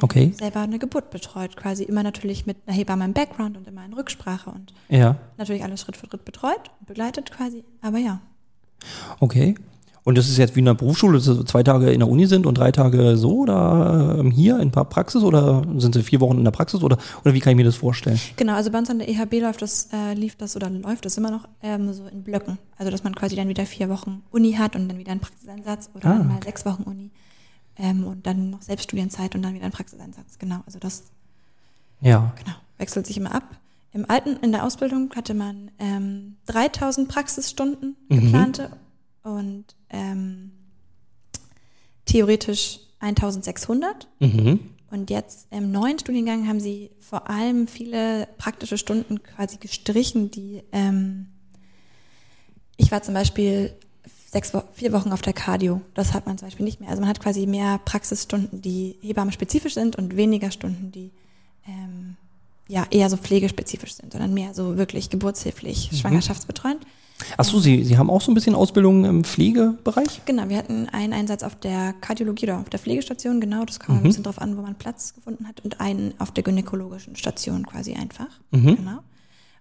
Okay. 0.00 0.32
selber 0.36 0.60
eine 0.60 0.78
Geburt 0.78 1.10
betreut. 1.10 1.54
Quasi 1.56 1.84
immer 1.84 2.02
natürlich 2.02 2.46
mit 2.46 2.56
einer 2.66 2.74
Hebamme 2.74 3.04
im 3.04 3.12
Background 3.12 3.56
und 3.58 3.68
immer 3.68 3.84
in 3.84 3.92
Rücksprache 3.92 4.50
und 4.50 4.72
Ja. 4.88 5.16
natürlich 5.36 5.62
alles 5.62 5.82
Schritt 5.82 5.96
für 5.98 6.06
Schritt 6.08 6.24
betreut 6.24 6.70
und 6.80 6.86
begleitet 6.86 7.30
quasi. 7.30 7.62
Aber 7.82 7.98
ja, 7.98 8.20
Okay. 9.20 9.54
Und 10.04 10.18
das 10.18 10.28
ist 10.28 10.36
jetzt 10.36 10.56
wie 10.56 10.58
in 10.58 10.64
der 10.64 10.74
Berufsschule, 10.74 11.18
dass 11.18 11.26
Sie 11.26 11.44
zwei 11.44 11.62
Tage 11.62 11.92
in 11.92 12.00
der 12.00 12.08
Uni 12.08 12.26
sind 12.26 12.44
und 12.44 12.58
drei 12.58 12.72
Tage 12.72 13.16
so 13.16 13.38
oder 13.42 14.16
ähm, 14.18 14.32
hier 14.32 14.58
in 14.58 14.72
paar 14.72 14.84
Praxis 14.86 15.22
oder 15.22 15.62
sind 15.78 15.94
Sie 15.94 16.02
vier 16.02 16.20
Wochen 16.20 16.38
in 16.38 16.44
der 16.44 16.50
Praxis 16.50 16.82
oder, 16.82 16.98
oder 17.24 17.34
wie 17.34 17.38
kann 17.38 17.52
ich 17.52 17.56
mir 17.56 17.64
das 17.64 17.76
vorstellen? 17.76 18.20
Genau, 18.34 18.54
also 18.54 18.72
bei 18.72 18.78
uns 18.78 18.90
an 18.90 18.98
der 18.98 19.08
EHB 19.08 19.34
läuft 19.40 19.62
das, 19.62 19.90
äh, 19.92 20.14
lief 20.14 20.34
das 20.34 20.56
oder 20.56 20.68
läuft 20.70 21.04
das 21.04 21.16
immer 21.18 21.30
noch 21.30 21.46
ähm, 21.62 21.92
so 21.92 22.04
in 22.08 22.24
Blöcken. 22.24 22.58
Also 22.78 22.90
dass 22.90 23.04
man 23.04 23.14
quasi 23.14 23.36
dann 23.36 23.48
wieder 23.48 23.64
vier 23.64 23.88
Wochen 23.88 24.22
Uni 24.32 24.54
hat 24.54 24.74
und 24.74 24.88
dann 24.88 24.98
wieder 24.98 25.12
einen 25.12 25.20
Praxiseinsatz 25.20 25.90
oder 25.94 26.08
Ah, 26.10 26.22
mal 26.24 26.42
sechs 26.42 26.66
Wochen 26.66 26.82
Uni 26.82 27.10
ähm, 27.78 28.04
und 28.04 28.26
dann 28.26 28.50
noch 28.50 28.62
Selbststudienzeit 28.62 29.36
und 29.36 29.42
dann 29.42 29.54
wieder 29.54 29.66
ein 29.66 29.70
Praxiseinsatz. 29.72 30.36
Genau, 30.40 30.62
also 30.66 30.80
das 30.80 31.04
Ja. 32.00 32.32
genau, 32.36 32.56
wechselt 32.78 33.06
sich 33.06 33.16
immer 33.16 33.32
ab. 33.32 33.44
Im 33.92 34.08
alten, 34.08 34.36
in 34.42 34.52
der 34.52 34.64
Ausbildung 34.64 35.10
hatte 35.14 35.34
man 35.34 35.70
ähm, 35.78 36.36
3000 36.46 37.08
Praxisstunden 37.08 37.96
Mhm. 38.08 38.20
geplante 38.20 38.70
und 39.22 39.64
ähm, 39.90 40.52
theoretisch 42.06 42.80
1600. 43.00 44.08
Mhm. 44.20 44.60
Und 44.90 45.10
jetzt 45.10 45.46
im 45.50 45.72
neuen 45.72 45.98
Studiengang 45.98 46.46
haben 46.48 46.60
sie 46.60 46.90
vor 47.00 47.28
allem 47.30 47.66
viele 47.66 48.28
praktische 48.38 48.76
Stunden 48.78 49.22
quasi 49.22 49.56
gestrichen, 49.56 50.30
die 50.30 50.62
ähm, 50.72 51.28
ich 52.76 52.90
war 52.90 53.02
zum 53.02 53.14
Beispiel 53.14 53.74
sechs 54.26 54.52
vier 54.72 54.92
Wochen 54.92 55.12
auf 55.12 55.22
der 55.22 55.32
Cardio. 55.34 55.82
Das 55.94 56.14
hat 56.14 56.26
man 56.26 56.36
zum 56.38 56.46
Beispiel 56.48 56.64
nicht 56.64 56.80
mehr. 56.80 56.88
Also 56.90 57.00
man 57.00 57.08
hat 57.08 57.20
quasi 57.20 57.46
mehr 57.46 57.78
Praxisstunden, 57.84 58.60
die 58.62 58.96
Hebammenspezifisch 59.02 59.74
sind 59.74 59.96
und 59.96 60.16
weniger 60.16 60.50
Stunden, 60.50 60.90
die 60.90 61.10
ähm, 61.66 62.16
ja 62.68 62.86
eher 62.90 63.10
so 63.10 63.16
pflegespezifisch 63.16 63.94
sind, 63.94 64.12
sondern 64.12 64.34
mehr 64.34 64.54
so 64.54 64.76
wirklich 64.76 65.10
geburtshilflich, 65.10 65.90
schwangerschaftsbetreuend. 65.92 66.86
Ach 67.36 67.44
so, 67.44 67.60
Sie, 67.60 67.84
Sie 67.84 67.98
haben 67.98 68.10
auch 68.10 68.20
so 68.20 68.30
ein 68.30 68.34
bisschen 68.34 68.54
Ausbildung 68.54 69.04
im 69.04 69.24
Pflegebereich? 69.24 70.22
Genau, 70.24 70.48
wir 70.48 70.56
hatten 70.56 70.88
einen 70.88 71.12
Einsatz 71.12 71.42
auf 71.42 71.54
der 71.54 71.92
Kardiologie 71.94 72.46
oder 72.46 72.58
auf 72.58 72.70
der 72.70 72.80
Pflegestation, 72.80 73.40
genau, 73.40 73.64
das 73.64 73.78
kam 73.78 73.96
ein 73.96 74.02
bisschen 74.02 74.24
drauf 74.24 74.40
an, 74.40 74.56
wo 74.56 74.62
man 74.62 74.74
Platz 74.74 75.14
gefunden 75.14 75.46
hat, 75.46 75.60
und 75.60 75.80
einen 75.80 76.14
auf 76.18 76.30
der 76.30 76.42
gynäkologischen 76.42 77.16
Station 77.16 77.66
quasi 77.66 77.94
einfach. 77.94 78.28
Mhm. 78.50 78.76
Genau. 78.76 78.98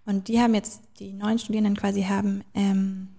Und 0.05 0.27
die 0.27 0.39
haben 0.39 0.55
jetzt, 0.55 0.81
die 0.99 1.13
neuen 1.13 1.37
Studierenden 1.37 1.77
quasi 1.77 2.03
haben 2.03 2.43
ähm, 2.55 3.09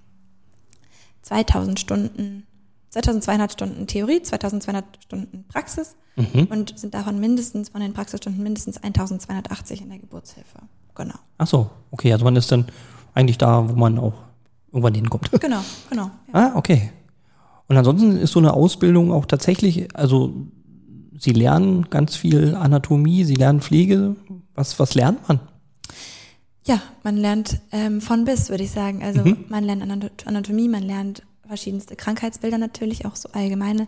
2000 1.22 1.78
Stunden, 1.78 2.44
2200 2.92 3.52
Stunden 3.52 3.86
Theorie, 3.86 4.22
2200 4.22 4.84
Stunden 5.02 5.44
Praxis 5.48 5.96
Mhm. 6.16 6.44
und 6.50 6.78
sind 6.78 6.92
davon 6.94 7.18
mindestens, 7.20 7.70
von 7.70 7.80
den 7.80 7.94
Praxisstunden 7.94 8.42
mindestens 8.42 8.76
1280 8.82 9.80
in 9.80 9.88
der 9.88 9.98
Geburtshilfe. 9.98 10.58
Genau. 10.94 11.14
Ach 11.38 11.46
so, 11.46 11.70
okay, 11.90 12.12
also 12.12 12.24
man 12.24 12.36
ist 12.36 12.52
dann 12.52 12.66
eigentlich 13.14 13.38
da, 13.38 13.68
wo 13.68 13.74
man 13.74 13.98
auch 13.98 14.12
irgendwann 14.70 14.94
hinkommt. 14.94 15.30
Genau, 15.40 15.60
genau. 15.88 16.10
Ja. 16.32 16.34
Ah, 16.34 16.52
okay. 16.56 16.92
Und 17.68 17.76
ansonsten 17.78 18.16
ist 18.18 18.32
so 18.32 18.38
eine 18.40 18.52
Ausbildung 18.52 19.10
auch 19.12 19.24
tatsächlich, 19.26 19.94
also 19.96 20.34
Sie 21.18 21.32
lernen 21.32 21.88
ganz 21.88 22.16
viel 22.16 22.54
Anatomie, 22.56 23.24
Sie 23.24 23.34
lernen 23.36 23.60
Pflege. 23.60 24.16
Was, 24.54 24.78
was 24.80 24.94
lernt 24.94 25.26
man? 25.28 25.40
Ja, 26.66 26.80
man 27.04 27.16
lernt 27.16 27.60
ähm, 27.72 28.00
von 28.00 28.24
bis, 28.24 28.50
würde 28.50 28.64
ich 28.64 28.70
sagen. 28.70 29.02
Also 29.02 29.24
Mhm. 29.24 29.44
man 29.48 29.64
lernt 29.64 29.82
Anat- 29.82 30.26
Anatomie, 30.26 30.68
man 30.68 30.82
lernt 30.82 31.22
verschiedenste 31.52 31.96
Krankheitsbilder 31.96 32.56
natürlich, 32.56 33.04
auch 33.04 33.14
so 33.14 33.28
allgemeine. 33.32 33.86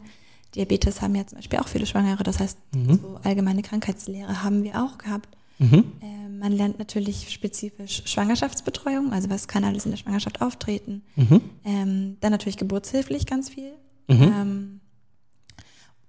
Diabetes 0.54 1.00
haben 1.00 1.14
ja 1.14 1.26
zum 1.26 1.38
Beispiel 1.38 1.59
auch 1.59 1.66
viele 1.66 1.87
Schwangere, 1.87 2.23
das 2.23 2.38
heißt, 2.38 2.59
so 3.00 3.18
allgemeine 3.25 3.62
Krankheitslehre 3.62 4.42
haben 4.42 4.62
wir 4.62 4.85
auch 4.85 4.99
gehabt. 4.99 5.30
Mhm. 5.59 5.85
Ähm, 6.02 6.38
man 6.40 6.52
lernt 6.52 6.78
natürlich 6.78 7.30
spezifisch 7.30 8.02
Schwangerschaftsbetreuung, 8.04 9.12
also 9.12 9.30
was 9.30 9.49
kann 9.49 9.64
alles 9.64 9.87
in 9.87 9.92
der 9.92 9.97
Schwangerschaft 9.97 10.42
auftreten. 10.42 11.02
Mhm. 11.16 11.40
Ähm, 11.64 12.16
dann 12.21 12.33
natürlich 12.33 12.59
geburtshilflich 12.59 13.25
ganz 13.25 13.49
viel. 13.49 13.73
Mhm. 14.09 14.23
Ähm, 14.23 14.80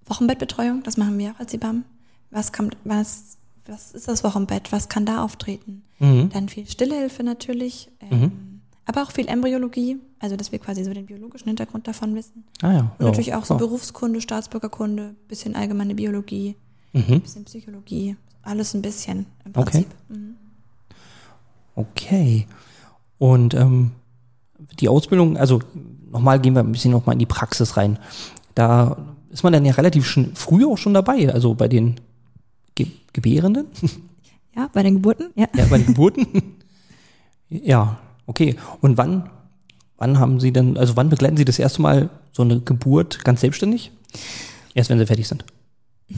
Wochenbettbetreuung, 0.06 0.84
das 0.84 0.98
machen 0.98 1.18
wir 1.18 1.32
auch 1.32 1.40
als 1.40 1.54
Hebammen. 1.54 1.86
Was 2.32 2.52
kommt, 2.52 2.76
was, 2.84 3.38
was 3.66 3.94
ist 3.94 4.10
das 4.10 4.26
Wochenbett? 4.26 4.74
Was 4.74 4.90
kann 4.90 5.06
da 5.06 5.24
auftreten? 5.24 5.84
Mhm. 6.00 6.30
Dann 6.34 6.50
viel 6.50 6.68
Stillehilfe 6.68 7.24
natürlich, 7.24 7.90
ähm, 8.02 8.32
aber 8.86 9.04
auch 9.04 9.12
viel 9.12 9.28
Embryologie, 9.28 9.98
also 10.20 10.36
dass 10.36 10.52
wir 10.52 10.60
quasi 10.60 10.84
so 10.84 10.94
den 10.94 11.06
biologischen 11.06 11.48
Hintergrund 11.48 11.88
davon 11.88 12.14
wissen. 12.16 12.44
Ah 12.62 12.72
ja. 12.74 12.80
Und 12.80 12.90
ja. 13.00 13.06
natürlich 13.08 13.34
auch 13.34 13.46
so 13.46 13.56
ja. 13.56 13.58
Berufskunde, 13.60 14.22
Staatsbürgerkunde, 14.22 15.16
bisschen 15.28 15.56
allgemeine 15.56 15.96
Biologie, 15.96 16.56
Mhm. 16.94 17.22
bisschen 17.22 17.44
Psychologie, 17.46 18.16
alles 18.42 18.74
ein 18.74 18.82
bisschen 18.82 19.26
im 19.44 19.52
Okay. 19.54 19.64
Prinzip. 19.64 19.88
Mhm. 20.10 20.36
Okay. 21.76 22.48
Und 23.18 23.54
ähm, 23.54 23.92
die 24.80 24.88
Ausbildung, 24.88 25.38
also 25.38 25.60
nochmal 26.12 26.40
gehen 26.40 26.54
wir 26.54 26.62
ein 26.62 26.72
bisschen 26.72 26.92
nochmal 26.92 27.14
in 27.14 27.20
die 27.20 27.26
Praxis 27.26 27.76
rein. 27.78 28.00
Da 28.54 28.98
ist 29.30 29.44
man 29.44 29.52
dann 29.52 29.66
ja 29.66 29.74
relativ 29.74 30.06
schon, 30.06 30.36
früh 30.36 30.66
auch 30.66 30.78
schon 30.78 30.94
dabei, 30.94 31.32
also 31.34 31.54
bei 31.54 31.68
den 31.68 32.00
Ge 32.76 32.88
Gebärenden, 33.14 33.68
Ja, 34.56 34.70
bei 34.72 34.84
den 34.84 34.96
Geburten, 34.96 35.32
ja. 35.36 35.48
ja, 35.56 35.66
bei 35.66 35.78
den 35.78 35.88
Geburten. 35.88 36.28
ja, 37.50 37.98
okay. 38.28 38.56
Und 38.82 38.98
wann, 38.98 39.30
wann 39.98 40.20
haben 40.20 40.40
Sie 40.40 40.52
denn, 40.52 40.78
also 40.78 40.96
wann 40.96 41.10
begleiten 41.10 41.38
Sie 41.38 41.46
das 41.46 41.60
erste 41.60 41.82
Mal 41.82 42.10
so 42.32 42.44
eine 42.44 42.60
Geburt 42.60 43.24
ganz 43.24 43.42
selbstständig? 43.42 43.92
Erst 44.74 44.90
wenn 44.90 45.00
Sie 45.00 45.06
fertig 45.06 45.28
sind. 45.28 45.46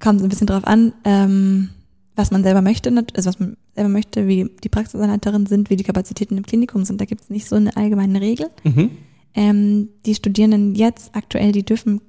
Kommt 0.00 0.22
ein 0.22 0.28
bisschen 0.28 0.46
drauf 0.46 0.64
an, 0.64 0.92
ähm, 1.04 1.70
was 2.14 2.30
man 2.30 2.42
selber 2.42 2.62
möchte, 2.62 2.90
also 3.14 3.28
was 3.28 3.38
man 3.38 3.56
selber 3.74 3.90
möchte, 3.90 4.26
wie 4.26 4.50
die 4.62 4.68
Praxisanleiterinnen 4.68 5.46
sind, 5.46 5.70
wie 5.70 5.76
die 5.76 5.84
Kapazitäten 5.84 6.36
im 6.36 6.44
Klinikum 6.44 6.84
sind. 6.84 7.00
Da 7.00 7.04
gibt 7.04 7.22
es 7.22 7.30
nicht 7.30 7.48
so 7.48 7.56
eine 7.56 7.76
allgemeine 7.76 8.20
Regel. 8.20 8.48
Mhm. 8.64 8.90
Ähm, 9.34 9.88
die 10.04 10.14
Studierenden 10.14 10.74
jetzt 10.74 11.14
aktuell, 11.14 11.52
die 11.52 11.64
dürfen, 11.64 12.00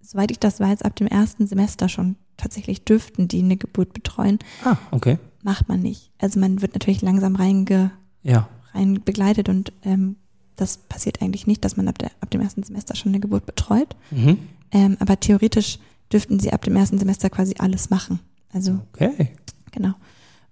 soweit 0.00 0.30
ich 0.30 0.38
das 0.38 0.60
weiß, 0.60 0.82
ab 0.82 0.94
dem 0.96 1.06
ersten 1.06 1.46
Semester 1.46 1.88
schon 1.88 2.16
tatsächlich 2.36 2.84
dürften 2.84 3.28
die 3.28 3.40
eine 3.40 3.56
Geburt 3.56 3.92
betreuen. 3.92 4.38
Ah, 4.64 4.76
okay. 4.90 5.18
Macht 5.42 5.68
man 5.68 5.80
nicht. 5.80 6.10
Also 6.18 6.38
man 6.38 6.62
wird 6.62 6.74
natürlich 6.74 7.02
langsam 7.02 7.36
reinge, 7.36 7.90
Ja. 8.26 8.48
rein 8.74 9.00
begleitet 9.04 9.48
und 9.48 9.72
ähm, 9.82 10.16
das 10.56 10.78
passiert 10.78 11.20
eigentlich 11.22 11.46
nicht, 11.46 11.64
dass 11.64 11.76
man 11.76 11.86
ab, 11.88 11.98
der, 11.98 12.10
ab 12.20 12.30
dem 12.30 12.40
ersten 12.40 12.62
Semester 12.62 12.96
schon 12.96 13.12
eine 13.12 13.20
Geburt 13.20 13.44
betreut. 13.46 13.94
Mhm. 14.10 14.38
Ähm, 14.72 14.96
aber 15.00 15.20
theoretisch 15.20 15.78
dürften 16.12 16.40
sie 16.40 16.52
ab 16.52 16.62
dem 16.64 16.76
ersten 16.76 16.98
Semester 16.98 17.28
quasi 17.30 17.54
alles 17.58 17.90
machen. 17.90 18.20
Also 18.52 18.80
Okay. 18.94 19.30
genau. 19.70 19.92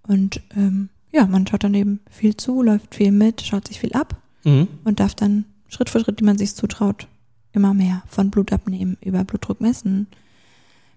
Und 0.07 0.43
ähm, 0.57 0.91
ja, 1.13 1.27
man 1.27 1.47
schaut 1.47 1.65
dann 1.65 1.75
eben 1.75 2.01
viel 2.11 2.37
zu, 2.37 2.61
läuft 2.63 2.95
viel 2.95 3.13
mit, 3.13 3.41
schaut 3.43 3.69
sich 3.69 3.81
viel 3.81 3.93
ab 3.93 4.17
Mhm. 4.45 4.69
und 4.85 5.01
darf 5.01 5.15
dann 5.15 5.47
Schritt 5.69 5.89
für 5.89 6.01
Schritt, 6.01 6.21
die 6.21 6.25
man 6.25 6.37
sich 6.37 6.55
zutraut, 6.55 7.09
immer 7.53 7.73
mehr 7.73 8.03
von 8.07 8.31
Blut 8.31 8.53
abnehmen, 8.53 8.99
über 9.01 9.25
Blutdruck 9.25 9.63
messen, 9.63 10.07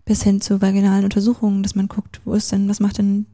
bis 0.04 0.22
hin 0.24 0.42
zu 0.42 0.62
vaginalen 0.62 1.06
Untersuchungen, 1.06 1.64
dass 1.64 1.74
man 1.76 1.88
guckt, 1.88 2.20
wo 2.26 2.34
ist 2.34 2.52
denn, 2.52 2.68
was 2.68 2.82
macht 2.82 2.98
denn 2.98 3.26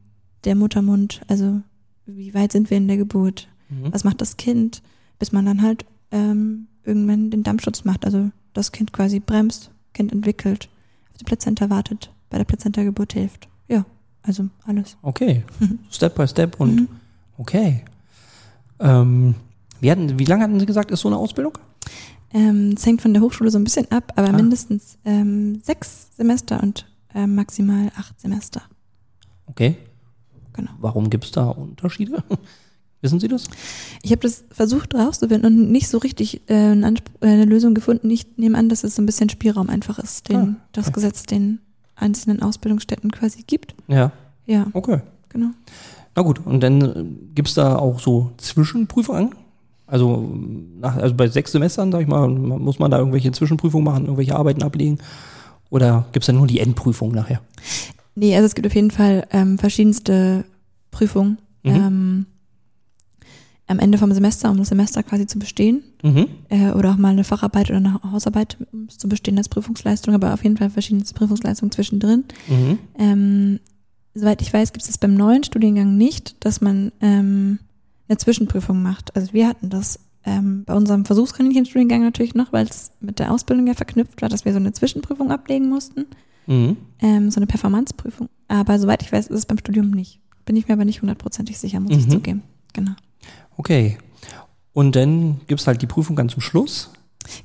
der 0.43 0.53
Muttermund, 0.55 1.21
also 1.27 1.61
wie 2.05 2.33
weit 2.33 2.51
sind 2.51 2.69
wir 2.69 2.77
in 2.77 2.87
der 2.87 2.97
Geburt, 2.97 3.47
Mhm. 3.69 3.91
was 3.93 4.03
macht 4.03 4.21
das 4.21 4.37
Kind, 4.37 4.81
bis 5.19 5.31
man 5.31 5.45
dann 5.45 5.61
halt 5.61 5.85
ähm, 6.11 6.67
irgendwann 6.83 7.31
den 7.31 7.43
Dampfschutz 7.43 7.85
macht, 7.85 8.05
also 8.05 8.29
das 8.53 8.71
Kind 8.71 8.93
quasi 8.93 9.19
bremst, 9.19 9.71
Kind 9.93 10.11
entwickelt, 10.11 10.69
auf 11.11 11.17
die 11.17 11.23
Plazenta 11.23 11.69
wartet, 11.69 12.11
bei 12.29 12.37
der 12.37 12.45
Plazenta-Geburt 12.45 13.13
hilft. 13.13 13.47
Ja, 13.67 13.85
also 14.21 14.49
alles. 14.65 14.97
Okay. 15.01 15.43
Mhm. 15.59 15.79
Step 15.89 16.15
by 16.15 16.27
Step 16.27 16.59
und 16.59 16.75
Mhm. 16.75 16.87
okay. 17.37 17.83
Ähm, 18.79 19.35
wie, 19.79 19.89
hatten, 19.91 20.19
wie 20.19 20.25
lange 20.25 20.43
hatten 20.43 20.59
Sie 20.59 20.65
gesagt, 20.65 20.91
ist 20.91 21.01
so 21.01 21.07
eine 21.09 21.17
Ausbildung? 21.17 21.57
Ähm, 22.33 22.73
es 22.75 22.85
hängt 22.85 23.01
von 23.01 23.13
der 23.13 23.21
Hochschule 23.21 23.49
so 23.51 23.57
ein 23.59 23.63
bisschen 23.63 23.89
ab, 23.91 24.13
aber 24.15 24.29
Ah. 24.29 24.33
mindestens 24.33 24.97
ähm, 25.05 25.61
sechs 25.61 26.09
Semester 26.17 26.61
und 26.61 26.85
ähm, 27.15 27.35
maximal 27.35 27.91
acht 27.95 28.19
Semester. 28.19 28.61
Okay. 29.45 29.77
Genau. 30.53 30.71
Warum 30.79 31.09
gibt 31.09 31.25
es 31.25 31.31
da 31.31 31.49
Unterschiede? 31.49 32.23
Wissen 33.01 33.19
Sie 33.19 33.27
das? 33.27 33.45
Ich 34.01 34.11
habe 34.11 34.21
das 34.21 34.45
versucht 34.49 34.95
rauszufinden 34.95 35.45
und 35.53 35.71
nicht 35.71 35.89
so 35.89 35.97
richtig 35.97 36.41
äh, 36.49 36.53
eine, 36.53 36.93
äh, 37.19 37.27
eine 37.27 37.45
Lösung 37.45 37.73
gefunden. 37.73 38.09
Ich 38.09 38.37
nehme 38.37 38.57
an, 38.57 38.69
dass 38.69 38.85
es 38.85 38.95
so 38.95 39.01
ein 39.01 39.05
bisschen 39.05 39.29
Spielraum 39.29 39.69
einfach 39.69 39.99
ist, 39.99 40.29
den 40.29 40.37
Ah, 40.37 40.55
das 40.71 40.85
okay. 40.87 40.93
Gesetz 40.95 41.23
den 41.23 41.59
einzelnen 41.95 42.41
Ausbildungsstätten 42.41 43.11
quasi 43.11 43.43
gibt. 43.45 43.75
Ja. 43.87 44.11
Ja, 44.45 44.67
Okay. 44.73 45.01
genau. 45.29 45.47
Na 46.15 46.21
gut, 46.21 46.39
und 46.45 46.61
dann 46.61 47.17
gibt 47.35 47.47
es 47.49 47.55
da 47.55 47.75
auch 47.75 47.99
so 47.99 48.31
Zwischenprüfungen? 48.37 49.35
Also, 49.87 50.31
nach, 50.79 50.95
also 50.95 51.13
bei 51.15 51.27
sechs 51.27 51.51
Semestern, 51.51 51.91
sag 51.91 52.01
ich 52.01 52.07
mal, 52.07 52.27
muss 52.29 52.79
man 52.79 52.89
da 52.89 52.99
irgendwelche 52.99 53.31
Zwischenprüfungen 53.31 53.83
machen, 53.83 54.05
irgendwelche 54.05 54.35
Arbeiten 54.35 54.63
ablegen? 54.63 54.99
Oder 55.69 56.05
gibt 56.13 56.23
es 56.23 56.27
dann 56.27 56.37
nur 56.37 56.47
die 56.47 56.59
Endprüfung 56.59 57.11
nachher? 57.11 57.41
Nee, 58.15 58.35
also 58.35 58.45
es 58.45 58.55
gibt 58.55 58.67
auf 58.67 58.75
jeden 58.75 58.91
Fall 58.91 59.27
ähm, 59.31 59.57
verschiedenste 59.57 60.45
Prüfungen 60.91 61.37
Mhm. 61.65 61.71
ähm, 61.71 62.25
am 63.67 63.79
Ende 63.79 63.97
vom 63.97 64.11
Semester, 64.11 64.51
um 64.51 64.57
das 64.57 64.67
Semester 64.67 65.01
quasi 65.03 65.25
zu 65.25 65.39
bestehen. 65.39 65.83
Mhm. 66.03 66.27
äh, 66.49 66.71
oder 66.71 66.91
auch 66.91 66.97
mal 66.97 67.13
eine 67.13 67.23
Facharbeit 67.23 67.69
oder 67.69 67.77
eine 67.77 68.03
Hausarbeit 68.11 68.57
um 68.73 68.87
es 68.89 68.97
zu 68.97 69.07
bestehen 69.07 69.37
als 69.37 69.47
Prüfungsleistung, 69.47 70.13
aber 70.13 70.33
auf 70.33 70.43
jeden 70.43 70.57
Fall 70.57 70.69
verschiedene 70.69 71.05
Prüfungsleistungen 71.05 71.71
zwischendrin. 71.71 72.25
Mhm. 72.49 72.79
Ähm, 72.99 73.59
soweit 74.13 74.41
ich 74.41 74.51
weiß, 74.53 74.73
gibt 74.73 74.87
es 74.87 74.97
beim 74.97 75.13
neuen 75.15 75.43
Studiengang 75.45 75.95
nicht, 75.97 76.35
dass 76.45 76.59
man 76.59 76.91
ähm, 76.99 77.59
eine 78.09 78.17
Zwischenprüfung 78.17 78.83
macht. 78.83 79.15
Also 79.15 79.31
wir 79.31 79.47
hatten 79.47 79.69
das 79.69 79.97
ähm, 80.25 80.65
bei 80.65 80.73
unserem 80.73 81.05
Versuchskaninchen-Studiengang 81.05 82.01
natürlich 82.01 82.35
noch, 82.35 82.51
weil 82.51 82.65
es 82.67 82.91
mit 82.99 83.19
der 83.19 83.31
Ausbildung 83.31 83.65
ja 83.67 83.73
verknüpft 83.73 84.21
war, 84.21 84.27
dass 84.29 84.43
wir 84.43 84.51
so 84.51 84.59
eine 84.59 84.73
Zwischenprüfung 84.73 85.31
ablegen 85.31 85.69
mussten, 85.69 86.05
Mhm. 86.47 86.77
ähm, 86.99 87.31
so 87.31 87.37
eine 87.39 87.47
Performanceprüfung. 87.47 88.29
Aber 88.47 88.79
soweit 88.79 89.01
ich 89.03 89.11
weiß, 89.11 89.27
ist 89.27 89.37
es 89.37 89.45
beim 89.45 89.57
Studium 89.57 89.91
nicht. 89.91 90.19
Bin 90.45 90.55
ich 90.55 90.67
mir 90.67 90.73
aber 90.73 90.85
nicht 90.85 91.01
hundertprozentig 91.01 91.57
sicher, 91.57 91.79
muss 91.79 91.95
ich 91.95 92.05
Mhm. 92.07 92.11
zugeben. 92.11 92.43
Genau. 92.73 92.91
Okay. 93.57 93.97
Und 94.73 94.95
dann 94.95 95.39
gibt 95.47 95.61
es 95.61 95.67
halt 95.67 95.81
die 95.81 95.87
Prüfung 95.87 96.15
ganz 96.15 96.33
zum 96.33 96.41
Schluss. 96.41 96.89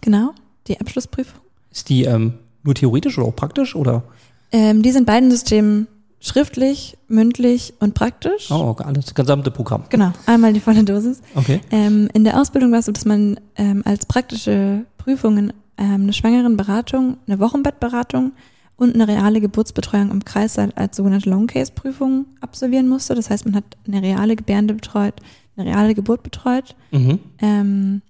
Genau, 0.00 0.32
die 0.66 0.80
Abschlussprüfung. 0.80 1.40
Ist 1.70 1.88
die 1.90 2.04
ähm, 2.04 2.34
nur 2.64 2.74
theoretisch 2.74 3.18
oder 3.18 3.28
auch 3.28 3.36
praktisch? 3.36 3.76
Oder? 3.76 4.02
Ähm, 4.50 4.82
die 4.82 4.90
sind 4.90 5.06
beiden 5.06 5.30
Systemen 5.30 5.86
schriftlich, 6.20 6.96
mündlich 7.06 7.74
und 7.78 7.94
praktisch. 7.94 8.50
Oh, 8.50 8.74
alles, 8.80 9.04
das 9.06 9.14
gesamte 9.14 9.50
Programm. 9.50 9.84
Genau, 9.88 10.10
einmal 10.26 10.52
die 10.52 10.60
volle 10.60 10.82
Dosis. 10.82 11.20
Okay. 11.34 11.60
Ähm, 11.70 12.08
in 12.12 12.24
der 12.24 12.40
Ausbildung 12.40 12.72
war 12.72 12.80
es 12.80 12.86
so, 12.86 12.92
dass 12.92 13.04
man 13.04 13.38
ähm, 13.56 13.82
als 13.84 14.06
praktische 14.06 14.84
Prüfungen 14.96 15.52
ähm, 15.76 16.02
eine 16.02 16.12
Schwangerenberatung, 16.12 17.18
eine 17.26 17.38
Wochenbettberatung 17.38 18.32
und 18.78 18.94
eine 18.94 19.06
reale 19.06 19.40
Geburtsbetreuung 19.42 20.11
im 20.11 20.25
Kreissaal 20.25 20.73
als 20.76 20.97
sogenannte 20.97 21.28
Long-Case-Prüfung 21.28 22.25
absolvieren 22.40 22.88
musste. 22.88 23.14
Das 23.14 23.28
heißt, 23.28 23.44
man 23.44 23.54
hat 23.56 23.76
eine 23.87 24.00
reale 24.00 24.35
Gebärende 24.37 24.73
betreut, 24.73 25.14
eine 25.56 25.68
reale 25.68 25.94
Geburt 25.94 26.23
betreut 26.23 26.75
Mhm. 26.92 27.18
ähm, 27.40 28.02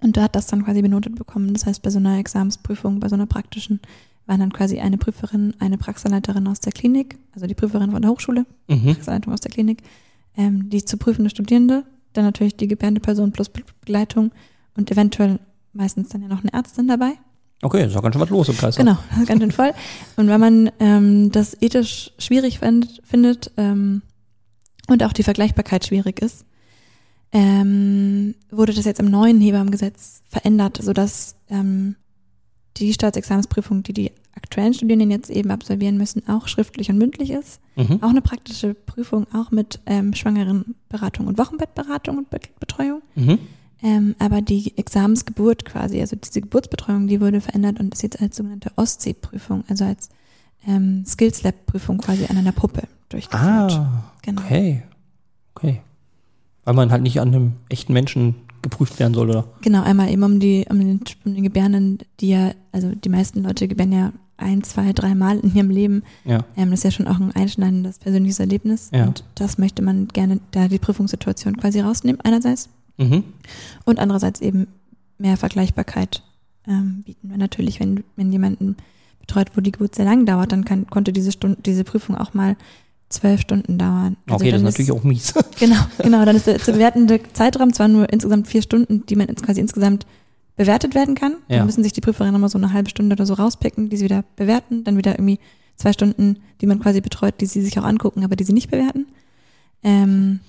und 0.00 0.16
da 0.16 0.22
hat 0.22 0.36
das 0.36 0.46
dann 0.46 0.64
quasi 0.64 0.80
benotet 0.80 1.16
bekommen. 1.16 1.52
Das 1.52 1.66
heißt, 1.66 1.82
bei 1.82 1.90
so 1.90 1.98
einer 1.98 2.18
Examensprüfung, 2.18 3.00
bei 3.00 3.08
so 3.08 3.16
einer 3.16 3.26
praktischen, 3.26 3.80
waren 4.26 4.38
dann 4.40 4.52
quasi 4.52 4.78
eine 4.78 4.96
Prüferin, 4.98 5.54
eine 5.58 5.76
Praxisanleiterin 5.78 6.46
aus 6.46 6.60
der 6.60 6.70
Klinik, 6.72 7.18
also 7.34 7.46
die 7.46 7.54
Prüferin 7.54 7.90
von 7.90 8.00
der 8.02 8.10
Hochschule, 8.10 8.46
Mhm. 8.68 8.84
Praxisanleitung 8.84 9.32
aus 9.32 9.40
der 9.40 9.50
Klinik, 9.50 9.82
ähm, 10.36 10.70
die 10.70 10.84
zu 10.84 10.96
prüfende 10.96 11.30
Studierende, 11.30 11.82
dann 12.12 12.24
natürlich 12.24 12.56
die 12.56 12.68
gebärende 12.68 13.00
Person 13.00 13.32
plus 13.32 13.48
Be- 13.48 13.64
Begleitung 13.80 14.30
und 14.76 14.90
eventuell 14.92 15.40
meistens 15.72 16.10
dann 16.10 16.22
ja 16.22 16.28
noch 16.28 16.42
eine 16.42 16.52
Ärztin 16.52 16.86
dabei. 16.86 17.14
Okay, 17.62 17.86
ist 17.86 17.94
ja 17.94 18.00
ganz 18.00 18.14
schön 18.14 18.22
was 18.22 18.30
los 18.30 18.48
im 18.48 18.56
Kreis. 18.56 18.76
Genau, 18.76 18.98
ganz 19.26 19.40
schön 19.40 19.50
voll. 19.50 19.72
Und 20.16 20.28
wenn 20.28 20.40
man 20.40 20.70
ähm, 20.78 21.32
das 21.32 21.60
ethisch 21.60 22.12
schwierig 22.18 22.60
findet, 22.60 23.00
findet 23.04 23.50
ähm, 23.56 24.02
und 24.88 25.02
auch 25.02 25.12
die 25.12 25.24
Vergleichbarkeit 25.24 25.84
schwierig 25.84 26.22
ist, 26.22 26.44
ähm, 27.32 28.34
wurde 28.50 28.72
das 28.72 28.84
jetzt 28.84 29.00
im 29.00 29.10
neuen 29.10 29.40
Hebammengesetz 29.40 30.22
verändert, 30.28 30.78
sodass 30.80 31.36
ähm, 31.50 31.96
die 32.78 32.92
Staatsexamensprüfung, 32.92 33.82
die 33.82 33.92
die 33.92 34.12
aktuellen 34.34 34.72
Studierenden 34.72 35.10
jetzt 35.10 35.30
eben 35.30 35.50
absolvieren 35.50 35.98
müssen, 35.98 36.26
auch 36.28 36.46
schriftlich 36.46 36.90
und 36.90 36.98
mündlich 36.98 37.30
ist. 37.30 37.60
Mhm. 37.74 38.02
Auch 38.02 38.10
eine 38.10 38.22
praktische 38.22 38.74
Prüfung, 38.74 39.26
auch 39.34 39.50
mit 39.50 39.80
ähm, 39.86 40.14
Schwangerenberatung 40.14 41.26
und 41.26 41.38
Wochenbettberatung 41.38 42.18
und 42.18 42.30
Be 42.30 42.38
Betreuung. 42.60 43.02
Mhm. 43.16 43.38
Ähm, 43.82 44.16
aber 44.18 44.42
die 44.42 44.76
Examensgeburt 44.76 45.64
quasi, 45.64 46.00
also 46.00 46.16
diese 46.16 46.40
Geburtsbetreuung, 46.40 47.06
die 47.06 47.20
wurde 47.20 47.40
verändert 47.40 47.78
und 47.78 47.94
ist 47.94 48.02
jetzt 48.02 48.20
als 48.20 48.36
sogenannte 48.36 48.72
Ostsee-Prüfung, 48.76 49.64
also 49.68 49.84
als 49.84 50.08
ähm, 50.66 51.04
Skills 51.06 51.42
Lab-Prüfung 51.42 51.98
quasi 51.98 52.26
an 52.26 52.36
einer 52.36 52.52
Puppe 52.52 52.82
durchgeführt. 53.08 53.72
Ah, 53.72 54.10
genau. 54.22 54.42
okay. 54.42 54.82
Okay. 55.54 55.80
Weil 56.64 56.74
man 56.74 56.90
halt 56.90 57.02
nicht 57.02 57.20
an 57.20 57.28
einem 57.28 57.52
echten 57.68 57.92
Menschen 57.92 58.34
geprüft 58.62 58.98
werden 58.98 59.14
soll, 59.14 59.30
oder? 59.30 59.44
Genau, 59.62 59.82
einmal 59.82 60.10
eben 60.10 60.22
um 60.22 60.40
die, 60.40 60.66
um 60.68 60.78
den, 60.78 61.00
um 61.24 61.34
den 61.34 61.44
Gebärden, 61.44 61.98
die 62.20 62.30
ja, 62.30 62.52
also 62.72 62.92
die 62.94 63.08
meisten 63.08 63.42
Leute 63.42 63.68
gebären 63.68 63.92
ja 63.92 64.12
ein, 64.36 64.62
zwei, 64.62 64.92
drei 64.92 65.14
Mal 65.14 65.38
in 65.38 65.54
ihrem 65.54 65.70
Leben. 65.70 66.02
Ja. 66.24 66.44
Ähm, 66.56 66.70
das 66.70 66.80
ist 66.80 66.84
ja 66.84 66.90
schon 66.92 67.08
auch 67.08 67.18
ein 67.18 67.34
einschneidendes 67.34 67.98
persönliches 67.98 68.40
Erlebnis. 68.40 68.90
Ja. 68.92 69.06
Und 69.06 69.24
das 69.34 69.58
möchte 69.58 69.82
man 69.82 70.08
gerne 70.08 70.40
da 70.52 70.68
die 70.68 70.78
Prüfungssituation 70.78 71.56
quasi 71.56 71.80
rausnehmen, 71.80 72.20
einerseits. 72.22 72.68
Mhm. 72.98 73.24
Und 73.84 73.98
andererseits 73.98 74.40
eben 74.40 74.68
mehr 75.18 75.36
Vergleichbarkeit 75.36 76.22
ähm, 76.66 77.02
bieten. 77.04 77.30
Weil 77.30 77.38
natürlich, 77.38 77.80
wenn, 77.80 78.04
wenn 78.16 78.30
jemanden 78.30 78.76
betreut, 79.20 79.50
wo 79.54 79.60
die 79.60 79.72
Geburt 79.72 79.94
sehr 79.94 80.04
lang 80.04 80.26
dauert, 80.26 80.52
dann 80.52 80.64
kann, 80.64 80.86
konnte 80.86 81.12
diese 81.12 81.32
Stunde, 81.32 81.58
diese 81.62 81.84
Prüfung 81.84 82.16
auch 82.16 82.34
mal 82.34 82.56
zwölf 83.08 83.40
Stunden 83.40 83.78
dauern. 83.78 84.16
Also 84.26 84.36
okay, 84.36 84.50
das 84.50 84.60
ist 84.60 84.64
natürlich 84.64 84.92
auch 84.92 85.02
mies. 85.02 85.32
Genau, 85.58 85.80
genau. 85.98 86.24
Dann 86.24 86.36
ist 86.36 86.46
der 86.46 86.58
zu 86.58 86.72
bewertende 86.72 87.20
Zeitraum 87.32 87.72
zwar 87.72 87.88
nur 87.88 88.12
insgesamt 88.12 88.46
vier 88.46 88.62
Stunden, 88.62 89.04
die 89.06 89.16
man 89.16 89.26
quasi 89.34 89.60
insgesamt 89.60 90.06
bewertet 90.56 90.94
werden 90.94 91.14
kann. 91.14 91.36
Ja. 91.48 91.58
Dann 91.58 91.66
müssen 91.66 91.82
sich 91.82 91.92
die 91.92 92.00
Prüferinnen 92.00 92.32
nochmal 92.32 92.50
so 92.50 92.58
eine 92.58 92.72
halbe 92.72 92.90
Stunde 92.90 93.14
oder 93.14 93.26
so 93.26 93.34
rauspicken, 93.34 93.88
die 93.88 93.96
sie 93.96 94.04
wieder 94.04 94.24
bewerten. 94.36 94.84
Dann 94.84 94.96
wieder 94.96 95.12
irgendwie 95.12 95.38
zwei 95.76 95.92
Stunden, 95.92 96.38
die 96.60 96.66
man 96.66 96.80
quasi 96.80 97.00
betreut, 97.00 97.40
die 97.40 97.46
sie 97.46 97.62
sich 97.62 97.78
auch 97.78 97.84
angucken, 97.84 98.24
aber 98.24 98.36
die 98.36 98.44
sie 98.44 98.52
nicht 98.52 98.70
bewerten. 98.70 99.06
Ähm, 99.82 100.40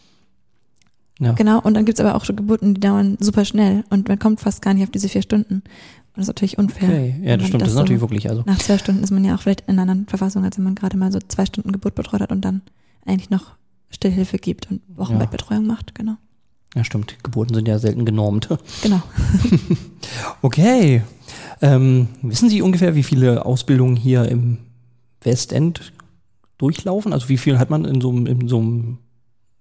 Ja. 1.20 1.34
Genau, 1.34 1.60
und 1.60 1.74
dann 1.74 1.86
gibt's 1.86 2.00
aber 2.00 2.16
auch 2.16 2.24
schon 2.24 2.38
Geburten, 2.38 2.74
die 2.74 2.82
dauern 2.82 3.18
super 3.20 3.44
schnell 3.44 3.84
und 3.90 4.08
man 4.08 4.20
kommt 4.20 4.40
fast 4.40 4.62
gar 4.62 4.74
nicht 4.74 4.84
auf 4.84 4.90
diese 4.90 5.10
vier 5.10 5.22
Stunden. 5.22 5.56
Und 5.56 5.64
das 6.16 6.24
ist 6.24 6.28
natürlich 6.30 6.58
unfair. 6.58 6.90
Okay, 6.90 7.16
ja, 7.24 7.38
das 7.38 7.48
stimmt, 7.48 7.62
das 7.62 7.70
ist 7.70 7.74
so 7.76 7.82
natürlich 7.82 8.02
wirklich, 8.02 8.30
also. 8.30 8.44
Nach 8.46 8.58
zwölf 8.58 8.80
Stunden 8.80 9.04
ist 9.04 9.12
man 9.12 9.26
ja 9.26 9.36
auch 9.36 9.42
vielleicht 9.42 9.62
in 9.62 9.74
einer 9.74 9.84
anderen 9.84 10.08
Verfassung, 10.08 10.44
als 10.46 10.58
wenn 10.58 10.64
man 10.64 10.76
gerade 10.76 10.98
mal 10.98 11.12
so 11.12 11.20
zwei 11.28 11.46
Stunden 11.46 11.72
Geburt 11.72 11.96
betreut 11.96 12.22
hat 12.22 12.32
und 12.32 12.42
dann 12.42 12.62
eigentlich 13.06 13.30
noch 13.30 13.56
Stillhilfe 13.90 14.38
gibt 14.38 14.72
und 14.72 14.82
Wochenbettbetreuung 14.96 15.66
macht, 15.66 15.94
genau. 15.94 16.16
Ja, 16.76 16.84
stimmt. 16.84 17.16
Geburten 17.24 17.56
sind 17.56 17.68
ja 17.68 17.80
selten 17.80 18.06
genormt. 18.06 18.50
Genau. 18.84 19.02
Okay. 20.42 21.04
Ähm, 21.62 22.08
wissen 22.22 22.50
Sie 22.50 22.62
ungefähr, 22.62 22.96
wie 22.96 23.04
viele 23.04 23.46
Ausbildungen 23.46 23.96
hier 23.96 24.28
im 24.28 24.58
Westend 25.22 25.92
durchlaufen? 26.58 27.14
Also 27.14 27.30
wie 27.30 27.38
viel 27.38 27.60
hat 27.60 27.70
man 27.70 27.86
in 27.86 28.02
so 28.02 28.10
einem, 28.10 28.26
in 28.26 28.48
so 28.48 28.60
einem 28.60 28.98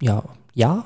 ja, 0.00 0.22
Jahr? 0.54 0.84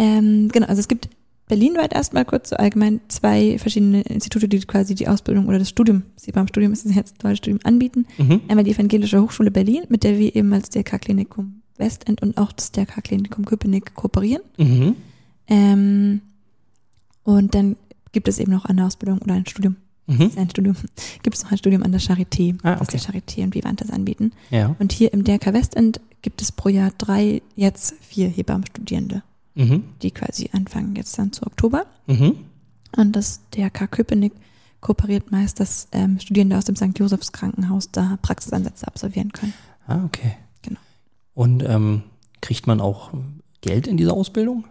Ähm, 0.00 0.48
genau, 0.48 0.66
also 0.66 0.80
es 0.80 0.88
gibt 0.88 1.08
berlinweit 1.48 1.92
erstmal 1.92 2.24
kurz 2.24 2.50
so 2.50 2.56
allgemein 2.56 3.00
zwei 3.08 3.58
verschiedene 3.58 4.02
Institute, 4.02 4.48
die 4.48 4.60
quasi 4.60 4.94
die 4.94 5.08
Ausbildung 5.08 5.46
oder 5.48 5.58
das 5.58 5.68
Studium, 5.68 6.04
sie 6.16 6.32
beim 6.32 6.46
Studium 6.48 6.72
ist 6.72 6.86
es 6.86 6.94
jetzt 6.94 7.22
duales 7.22 7.38
Studium 7.38 7.60
anbieten. 7.64 8.06
Mhm. 8.18 8.40
Einmal 8.48 8.64
die 8.64 8.70
Evangelische 8.70 9.20
Hochschule 9.20 9.50
Berlin, 9.50 9.82
mit 9.88 10.04
der 10.04 10.18
wir 10.18 10.34
eben 10.34 10.52
als 10.52 10.70
DRK-Klinikum 10.70 11.60
Westend 11.76 12.22
und 12.22 12.38
auch 12.38 12.52
das 12.52 12.72
DRK-Klinikum 12.72 13.44
Köpenick 13.44 13.94
kooperieren. 13.94 14.42
Mhm. 14.58 14.96
Ähm, 15.48 16.20
und 17.24 17.54
dann 17.54 17.76
gibt 18.12 18.28
es 18.28 18.38
eben 18.38 18.52
noch 18.52 18.64
eine 18.64 18.86
Ausbildung 18.86 19.18
oder 19.18 19.34
ein 19.34 19.46
Studium. 19.46 19.76
Mhm. 20.06 20.20
Ist 20.22 20.38
ein 20.38 20.50
Studium. 20.50 20.76
Gibt 21.22 21.36
es 21.36 21.44
noch 21.44 21.52
ein 21.52 21.58
Studium 21.58 21.82
an 21.82 21.92
der 21.92 22.00
Charité, 22.00 22.56
Ah, 22.62 22.78
okay. 22.80 22.96
der 22.96 23.00
Charité 23.00 23.42
und 23.44 23.54
Vivantes 23.54 23.90
anbieten. 23.90 24.32
Ja. 24.50 24.74
Und 24.78 24.92
hier 24.92 25.12
im 25.12 25.22
DRK 25.24 25.52
Westend 25.52 26.00
gibt 26.22 26.42
es 26.42 26.50
pro 26.52 26.68
Jahr 26.68 26.90
drei, 26.98 27.42
jetzt 27.54 27.94
vier 28.00 28.28
Hebammenstudierende, 28.28 29.22
Mhm. 29.54 29.84
die 30.02 30.10
quasi 30.10 30.48
anfangen 30.52 30.94
jetzt 30.96 31.18
dann 31.18 31.32
zu 31.32 31.46
Oktober. 31.46 31.86
Mhm. 32.06 32.36
Und 32.96 33.16
das 33.16 33.40
DRK 33.50 33.90
Köpenick 33.90 34.32
kooperiert 34.80 35.30
meist, 35.30 35.60
dass 35.60 35.88
ähm, 35.92 36.18
Studierende 36.18 36.56
aus 36.56 36.64
dem 36.64 36.76
St. 36.76 36.98
Josephs 36.98 37.32
Krankenhaus 37.32 37.90
da 37.90 38.18
Praxisansätze 38.22 38.86
absolvieren 38.86 39.32
können. 39.32 39.54
Ah, 39.86 40.04
okay. 40.04 40.36
Genau. 40.62 40.80
Und 41.34 41.62
ähm, 41.68 42.02
kriegt 42.40 42.66
man 42.66 42.80
auch 42.80 43.10
Geld 43.60 43.86
in 43.86 43.96
dieser 43.96 44.14
Ausbildung? 44.14 44.66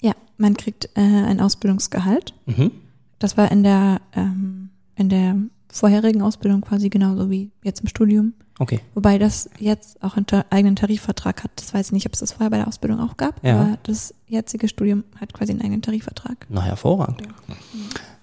Ja, 0.00 0.12
man 0.36 0.56
kriegt 0.56 0.90
äh, 0.96 1.00
ein 1.00 1.40
Ausbildungsgehalt. 1.40 2.34
Mhm. 2.46 2.72
Das 3.18 3.36
war 3.36 3.50
in 3.52 3.62
der, 3.62 4.00
ähm, 4.14 4.70
in 4.96 5.08
der 5.08 5.36
vorherigen 5.70 6.22
Ausbildung 6.22 6.60
quasi 6.60 6.88
genauso 6.88 7.30
wie 7.30 7.50
jetzt 7.62 7.80
im 7.80 7.88
Studium. 7.88 8.34
Okay. 8.62 8.78
Wobei 8.94 9.18
das 9.18 9.50
jetzt 9.58 10.00
auch 10.04 10.16
einen 10.16 10.26
eigenen 10.50 10.76
Tarifvertrag 10.76 11.42
hat. 11.42 11.50
Das 11.56 11.74
weiß 11.74 11.86
ich 11.86 11.92
nicht, 11.92 12.06
ob 12.06 12.12
es 12.12 12.20
das 12.20 12.30
vorher 12.30 12.48
bei 12.50 12.58
der 12.58 12.68
Ausbildung 12.68 13.00
auch 13.00 13.16
gab, 13.16 13.44
Ja. 13.44 13.60
aber 13.60 13.78
das 13.82 14.14
jetzige 14.28 14.68
Studium 14.68 15.02
hat 15.20 15.32
quasi 15.32 15.50
einen 15.50 15.62
eigenen 15.62 15.82
Tarifvertrag. 15.82 16.46
Na, 16.48 16.62
hervorragend. 16.62 17.22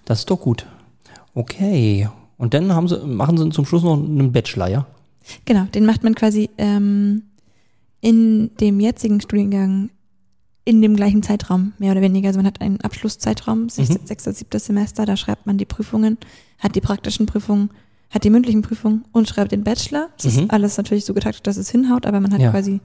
Das 0.06 0.20
ist 0.20 0.30
doch 0.30 0.40
gut. 0.40 0.64
Okay. 1.34 2.08
Und 2.38 2.54
dann 2.54 2.72
haben 2.72 2.88
sie, 2.88 2.98
machen 3.04 3.36
sie 3.36 3.50
zum 3.50 3.66
Schluss 3.66 3.82
noch 3.82 3.98
einen 4.02 4.32
Bachelor, 4.32 4.68
ja? 4.68 4.86
Genau, 5.44 5.64
den 5.64 5.84
macht 5.84 6.04
man 6.04 6.14
quasi 6.14 6.48
ähm, 6.56 7.24
in 8.00 8.50
dem 8.60 8.80
jetzigen 8.80 9.20
Studiengang 9.20 9.90
in 10.64 10.80
dem 10.80 10.96
gleichen 10.96 11.22
Zeitraum, 11.22 11.74
mehr 11.78 11.92
oder 11.92 12.00
weniger. 12.00 12.28
Also 12.28 12.38
man 12.38 12.46
hat 12.46 12.62
einen 12.62 12.80
Abschlusszeitraum, 12.80 13.66
sech- 13.68 13.90
Mhm. 14.00 14.06
sechstes, 14.06 14.38
siebtes 14.38 14.64
Semester, 14.64 15.04
da 15.04 15.18
schreibt 15.18 15.44
man 15.46 15.58
die 15.58 15.66
Prüfungen, 15.66 16.16
hat 16.58 16.76
die 16.76 16.80
praktischen 16.80 17.26
Prüfungen, 17.26 17.70
hat 18.10 18.24
die 18.24 18.30
mündlichen 18.30 18.62
Prüfungen 18.62 19.04
und 19.12 19.28
schreibt 19.28 19.52
den 19.52 19.64
Bachelor. 19.64 20.08
Das 20.22 20.34
Mhm. 20.36 20.42
ist 20.44 20.50
alles 20.50 20.76
natürlich 20.76 21.04
so 21.04 21.14
getaktet, 21.14 21.46
dass 21.46 21.56
es 21.56 21.70
hinhaut, 21.70 22.06
aber 22.06 22.20
man 22.20 22.32
hat 22.32 22.40
Ja. 22.40 22.50
quasi 22.50 22.80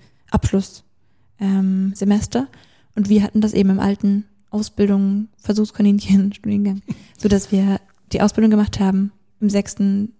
Abschlusssemester. 1.39 2.39
Ähm, 2.39 2.47
und 2.95 3.09
wir 3.09 3.23
hatten 3.23 3.41
das 3.41 3.53
eben 3.53 3.69
im 3.71 3.79
alten 3.79 4.25
Ausbildung, 4.51 5.27
Versuchskaninchen, 5.37 6.33
Studiengang, 6.33 6.81
so 7.17 7.27
dass 7.27 7.51
wir 7.51 7.79
die 8.13 8.21
Ausbildung 8.21 8.51
gemacht 8.51 8.79
haben, 8.79 9.11
im 9.41 9.49
sechsten 9.49 10.13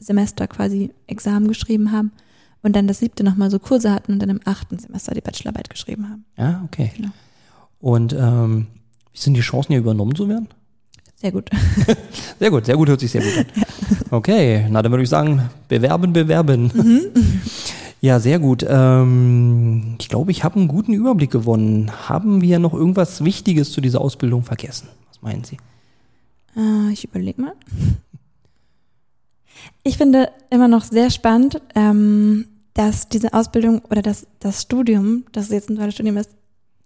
Semester 0.00 0.46
quasi 0.46 0.90
Examen 1.06 1.48
geschrieben 1.48 1.90
haben 1.92 2.12
und 2.62 2.76
dann 2.76 2.86
das 2.86 2.98
siebte 2.98 3.24
nochmal 3.24 3.50
so 3.50 3.58
Kurse 3.58 3.90
hatten 3.92 4.12
und 4.12 4.18
dann 4.20 4.28
im 4.28 4.40
achten 4.44 4.78
Semester 4.78 5.14
die 5.14 5.20
Bachelorarbeit 5.20 5.70
geschrieben 5.70 6.08
haben. 6.08 6.24
Ja, 6.36 6.62
okay. 6.66 6.92
Genau. 6.96 7.10
Und 7.80 8.12
ähm, 8.12 8.66
wie 9.12 9.18
sind 9.18 9.34
die 9.34 9.40
Chancen, 9.40 9.68
hier 9.72 9.78
übernommen 9.80 10.14
zu 10.14 10.28
werden? 10.28 10.48
Sehr 11.20 11.32
gut. 11.32 11.50
Sehr 12.38 12.50
gut, 12.50 12.66
sehr 12.66 12.76
gut, 12.76 12.88
hört 12.88 13.00
sich 13.00 13.10
sehr 13.10 13.22
gut 13.22 13.38
an. 13.38 13.46
Okay, 14.10 14.66
na 14.70 14.80
dann 14.80 14.92
würde 14.92 15.02
ich 15.02 15.08
sagen, 15.10 15.50
bewerben, 15.66 16.12
bewerben. 16.12 16.70
Ja, 18.00 18.20
sehr 18.20 18.38
gut. 18.38 18.64
Ähm, 18.66 19.96
ich 19.98 20.08
glaube, 20.08 20.30
ich 20.30 20.44
habe 20.44 20.56
einen 20.56 20.68
guten 20.68 20.92
Überblick 20.92 21.30
gewonnen. 21.30 21.90
Haben 22.08 22.40
wir 22.40 22.58
noch 22.58 22.72
irgendwas 22.72 23.24
Wichtiges 23.24 23.72
zu 23.72 23.80
dieser 23.80 24.00
Ausbildung 24.00 24.44
vergessen? 24.44 24.88
Was 25.08 25.20
meinen 25.20 25.42
Sie? 25.44 25.58
Äh, 26.56 26.92
ich 26.92 27.04
überlege 27.04 27.40
mal. 27.42 27.54
Ich 29.82 29.96
finde 29.98 30.30
immer 30.50 30.68
noch 30.68 30.84
sehr 30.84 31.10
spannend, 31.10 31.60
ähm, 31.74 32.46
dass 32.74 33.08
diese 33.08 33.34
Ausbildung 33.34 33.82
oder 33.90 34.02
dass 34.02 34.26
das 34.38 34.62
Studium, 34.62 35.24
das 35.32 35.48
jetzt 35.50 35.68
ein 35.68 35.76
duales 35.76 35.94
Studium 35.94 36.16
ist, 36.18 36.30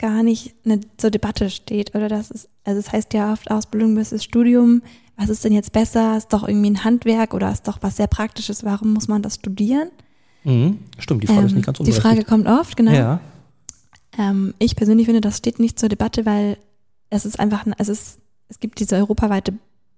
gar 0.03 0.23
nicht 0.23 0.55
eine, 0.67 0.81
zur 0.99 1.11
Debatte 1.11 1.49
steht. 1.49 1.95
Oder 1.95 2.09
das 2.09 2.31
ist, 2.31 2.49
also 2.65 2.79
es 2.79 2.93
heißt 2.93 3.15
ja 3.15 3.33
oft 3.33 3.51
Ausbildung 3.51 3.95
versus 3.95 4.23
Studium. 4.23 4.83
Was 5.17 5.31
ist 5.31 5.45
denn 5.45 5.53
jetzt 5.53 5.73
besser? 5.73 6.17
Ist 6.19 6.33
doch 6.33 6.47
irgendwie 6.47 6.71
ein 6.71 6.85
Handwerk 6.85 7.33
oder 7.33 7.51
ist 7.51 7.67
doch 7.69 7.79
was 7.81 7.97
sehr 7.97 8.07
Praktisches? 8.09 8.65
Warum 8.65 8.93
muss 8.93 9.09
man 9.09 9.23
das 9.23 9.37
studieren? 9.37 9.89
Mhm, 10.45 10.79
stimmt, 10.99 11.23
die 11.23 11.27
Frage 11.29 11.47
ist 11.47 11.53
Ähm, 11.53 11.57
nicht 11.59 11.67
ganz 11.67 11.79
die 11.79 11.83
unberechtigt. 11.85 12.07
Frage 12.07 12.25
kommt 12.25 12.47
oft, 12.49 12.77
genau. 12.77 12.93
Ja. 12.93 13.21
Ähm, 14.19 14.55
ich 14.59 14.77
persönlich 14.77 15.07
finde, 15.07 15.21
das 15.21 15.39
steht 15.39 15.59
nicht 15.59 15.79
zur 15.79 15.89
Debatte, 15.89 16.27
weil 16.27 16.59
es 17.11 17.25
ist 17.25 17.39
einfach, 17.41 17.65
ein- 17.67 17.75
es 17.79 17.89
ist, 17.89 18.19
es 18.49 18.61
gibt 18.61 18.81
diese 18.81 18.97
europaweite 18.97 19.55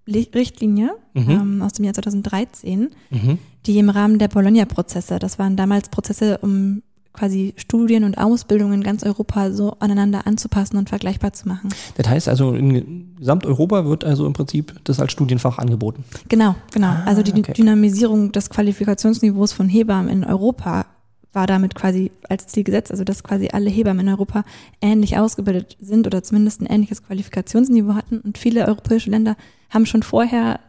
Li- 0.07 0.29
Richtlinie 0.35 0.91
Mhm. 1.15 1.31
ähm, 1.31 1.63
aus 1.63 1.73
dem 1.73 1.85
Jahr 1.87 1.95
2013, 1.95 2.91
Mhm. 3.11 3.39
die 3.67 3.79
im 3.79 3.89
Rahmen 3.89 4.19
der 4.19 4.29
Bologna-Prozesse, 4.29 5.19
das 5.19 5.39
waren 5.39 5.57
damals 5.57 5.89
Prozesse, 5.89 6.39
um 6.43 6.83
quasi 7.15 7.55
Studien 7.57 8.05
und 8.05 8.19
Ausbildungen 8.19 8.75
in 8.75 8.83
ganz 8.83 9.05
Europa 9.05 9.53
so 9.53 9.77
aneinander 9.79 10.27
anzupassen 10.27 10.77
und 10.77 10.89
vergleichbar 10.91 11.33
zu 11.33 11.49
machen. 11.49 11.71
Das 11.97 12.09
heißt 12.09 12.29
also, 12.29 12.53
in 12.55 13.15
Gesamteuropa 13.17 13.87
wird 13.87 14.05
also 14.05 14.27
im 14.27 14.35
Prinzip 14.35 14.75
das 14.85 15.01
als 15.01 15.13
Studienfach 15.13 15.59
angeboten. 15.59 16.05
Genau, 16.29 16.57
genau. 16.73 16.89
Ah, 16.89 17.05
also 17.07 17.23
die 17.23 17.33
okay. 17.33 17.53
Dynamisierung 17.53 18.33
des 18.33 18.51
Qualifikationsniveaus 18.51 19.53
von 19.53 19.69
Hebammen 19.69 20.11
in 20.11 20.25
Europa 20.25 20.87
war 21.33 21.47
damit 21.47 21.75
quasi 21.75 22.13
als 22.29 22.47
Ziel 22.47 22.65
gesetzt, 22.65 22.91
also 22.91 23.05
dass 23.05 23.23
quasi 23.23 23.49
alle 23.53 23.71
Hebammen 23.71 24.07
in 24.07 24.13
Europa 24.13 24.45
ähnlich 24.81 25.17
ausgebildet 25.17 25.77
sind 25.81 26.07
oder 26.07 26.23
zumindest 26.23 26.61
ein 26.61 26.67
ähnliches 26.67 27.03
Qualifikationsniveau 27.03 27.95
hatten. 27.95 28.21
Und 28.21 28.39
viele 28.39 28.67
europäische 28.67 29.11
Länder 29.11 29.37
haben 29.71 29.87
schon 29.87 30.03
vorher 30.03 30.61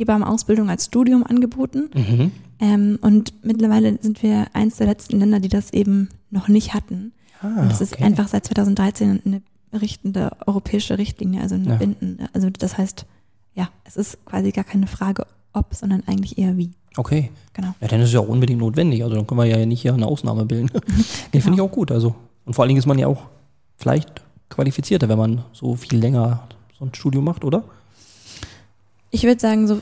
Hebammenausbildung 0.00 0.68
als 0.68 0.86
Studium 0.86 1.24
angeboten. 1.24 1.90
Mhm. 1.94 2.32
Ähm, 2.60 2.98
und 3.00 3.32
mittlerweile 3.44 3.98
sind 4.02 4.22
wir 4.22 4.46
eins 4.52 4.76
der 4.76 4.86
letzten 4.88 5.18
Länder, 5.18 5.40
die 5.40 5.48
das 5.48 5.72
eben 5.72 6.08
noch 6.30 6.48
nicht 6.48 6.74
hatten. 6.74 7.12
Ah, 7.42 7.62
und 7.62 7.70
das 7.70 7.80
ist 7.80 7.94
okay. 7.94 8.04
einfach 8.04 8.28
seit 8.28 8.44
2013 8.46 9.22
eine 9.24 9.42
richtende 9.80 10.32
europäische 10.46 10.98
Richtlinie, 10.98 11.40
also 11.40 11.54
eine 11.54 11.68
Ja. 11.70 11.74
bindende. 11.76 12.28
Also 12.32 12.50
das 12.50 12.76
heißt, 12.76 13.06
ja, 13.54 13.68
es 13.84 13.96
ist 13.96 14.24
quasi 14.26 14.50
gar 14.50 14.64
keine 14.64 14.86
Frage 14.86 15.26
ob, 15.52 15.74
sondern 15.74 16.02
eigentlich 16.06 16.38
eher 16.38 16.56
wie. 16.56 16.70
Okay. 16.96 17.30
Genau. 17.54 17.74
Ja, 17.80 17.88
dann 17.88 18.00
ist 18.00 18.08
es 18.08 18.12
ja 18.14 18.20
auch 18.20 18.28
unbedingt 18.28 18.60
notwendig. 18.60 19.02
Also 19.02 19.16
dann 19.16 19.26
können 19.26 19.40
wir 19.40 19.46
ja 19.46 19.64
nicht 19.66 19.82
hier 19.82 19.94
eine 19.94 20.06
Ausnahme 20.06 20.44
bilden. 20.44 20.70
Nee, 21.32 21.40
finde 21.40 21.42
Genau. 21.42 21.54
ich 21.54 21.60
auch 21.62 21.72
gut. 21.72 21.90
Also. 21.90 22.14
Und 22.44 22.54
vor 22.54 22.62
allen 22.62 22.68
Dingen 22.68 22.78
ist 22.78 22.86
man 22.86 22.98
ja 22.98 23.06
auch 23.06 23.22
vielleicht 23.76 24.22
qualifizierter, 24.48 25.08
wenn 25.08 25.18
man 25.18 25.44
so 25.52 25.74
viel 25.76 25.98
länger 25.98 26.46
so 26.78 26.84
ein 26.84 26.94
Studium 26.94 27.24
macht, 27.24 27.44
oder? 27.44 27.64
Ich 29.10 29.24
würde 29.24 29.40
sagen, 29.40 29.66
so 29.68 29.80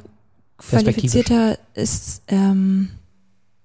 qualifizierter 0.58 1.58
ist 1.74 2.22
ähm, 2.28 2.88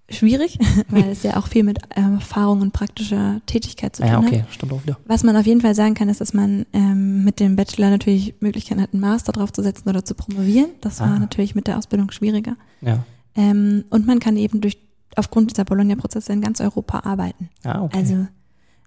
schwierig, 0.10 0.60
weil 0.90 1.08
es 1.10 1.24
ja 1.24 1.38
auch 1.38 1.48
viel 1.48 1.64
mit 1.64 1.80
ähm, 1.96 2.16
Erfahrung 2.16 2.62
und 2.62 2.72
praktischer 2.74 3.42
Tätigkeit 3.46 3.96
zu 3.96 4.04
tun 4.04 4.12
Ah, 4.12 4.14
ja, 4.14 4.20
okay, 4.28 4.42
hat. 4.44 4.54
stimmt 4.54 4.74
auch 4.74 4.84
wieder. 4.84 4.98
Was 5.06 5.24
man 5.24 5.36
auf 5.38 5.46
jeden 5.46 5.62
Fall 5.62 5.74
sagen 5.76 5.96
kann, 5.96 6.10
ist, 6.10 6.22
dass 6.22 6.34
man 6.34 6.66
ähm, 6.74 7.24
mit 7.24 7.40
dem 7.40 7.56
Bachelor 7.56 7.90
natürlich 7.90 8.36
Möglichkeiten 8.42 8.82
hat, 8.82 8.94
einen 8.94 9.02
Master 9.02 9.32
draufzusetzen 9.32 9.90
oder 9.90 10.06
zu 10.06 10.14
promovieren. 10.16 10.70
Das 10.82 11.00
war 11.00 11.08
Ah. 11.08 11.20
natürlich 11.20 11.56
mit 11.56 11.68
der 11.68 11.78
Ausbildung 11.78 12.12
schwieriger. 12.12 12.56
Ja. 12.82 13.04
Ähm, 13.36 13.86
und 13.90 14.06
man 14.06 14.20
kann 14.20 14.38
eben 14.38 14.62
durch 14.62 14.78
aufgrund 15.16 15.52
dieser 15.52 15.64
Bologna-Prozesse 15.66 16.34
in 16.34 16.42
ganz 16.42 16.60
Europa 16.62 17.00
arbeiten. 17.00 17.50
Ah, 17.64 17.82
okay. 17.84 17.98
Also 17.98 18.28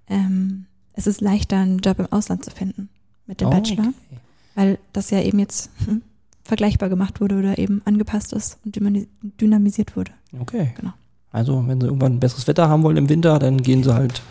ähm, 0.08 0.66
es 0.92 1.06
ist 1.06 1.20
leichter, 1.20 1.56
einen 1.58 1.78
Job 1.78 1.98
im 1.98 2.06
Ausland 2.12 2.44
zu 2.44 2.50
finden 2.50 2.88
mit 3.26 3.40
dem 3.40 3.48
Oh, 3.48 3.50
Bachelor, 3.50 3.84
okay. 3.88 4.18
weil 4.54 4.78
das 4.92 5.10
ja 5.10 5.20
eben 5.22 5.38
jetzt 5.40 5.70
hm, 5.84 6.02
vergleichbar 6.46 6.88
gemacht 6.88 7.20
wurde 7.20 7.36
oder 7.38 7.58
eben 7.58 7.82
angepasst 7.84 8.32
ist 8.32 8.58
und 8.64 8.76
dynami- 8.76 9.08
dynamisiert 9.40 9.96
wurde. 9.96 10.12
Okay. 10.40 10.72
Genau. 10.76 10.92
Also, 11.32 11.62
wenn 11.66 11.80
sie 11.80 11.86
irgendwann 11.86 12.18
besseres 12.20 12.46
Wetter 12.46 12.68
haben 12.68 12.82
wollen 12.82 12.96
im 12.96 13.08
Winter, 13.08 13.38
dann 13.38 13.58
gehen 13.62 13.82
sie 13.82 13.92
halt 13.94 14.22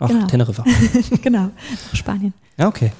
nach 0.00 0.08
Genau. 0.08 0.26
Teneriffa. 0.26 0.64
genau, 1.22 1.50
nach 1.50 1.94
Spanien. 1.94 2.32
Ja, 2.56 2.68
okay. 2.68 2.92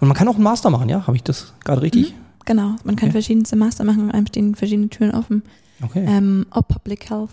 Und 0.00 0.08
man 0.08 0.16
kann 0.16 0.28
auch 0.28 0.34
einen 0.34 0.44
Master 0.44 0.68
machen, 0.70 0.88
ja? 0.88 1.06
Habe 1.06 1.16
ich 1.16 1.22
das 1.22 1.54
gerade 1.64 1.80
richtig? 1.82 2.14
Genau, 2.44 2.74
man 2.84 2.96
kann 2.96 3.06
Okay. 3.08 3.12
verschiedenste 3.12 3.56
Master 3.56 3.84
machen, 3.84 4.10
einem 4.10 4.26
stehen 4.26 4.54
verschiedene 4.54 4.88
Türen 4.90 5.12
offen. 5.14 5.42
Okay. 5.82 6.04
Ähm, 6.06 6.44
ob 6.50 6.68
Public 6.68 7.08
Health 7.08 7.30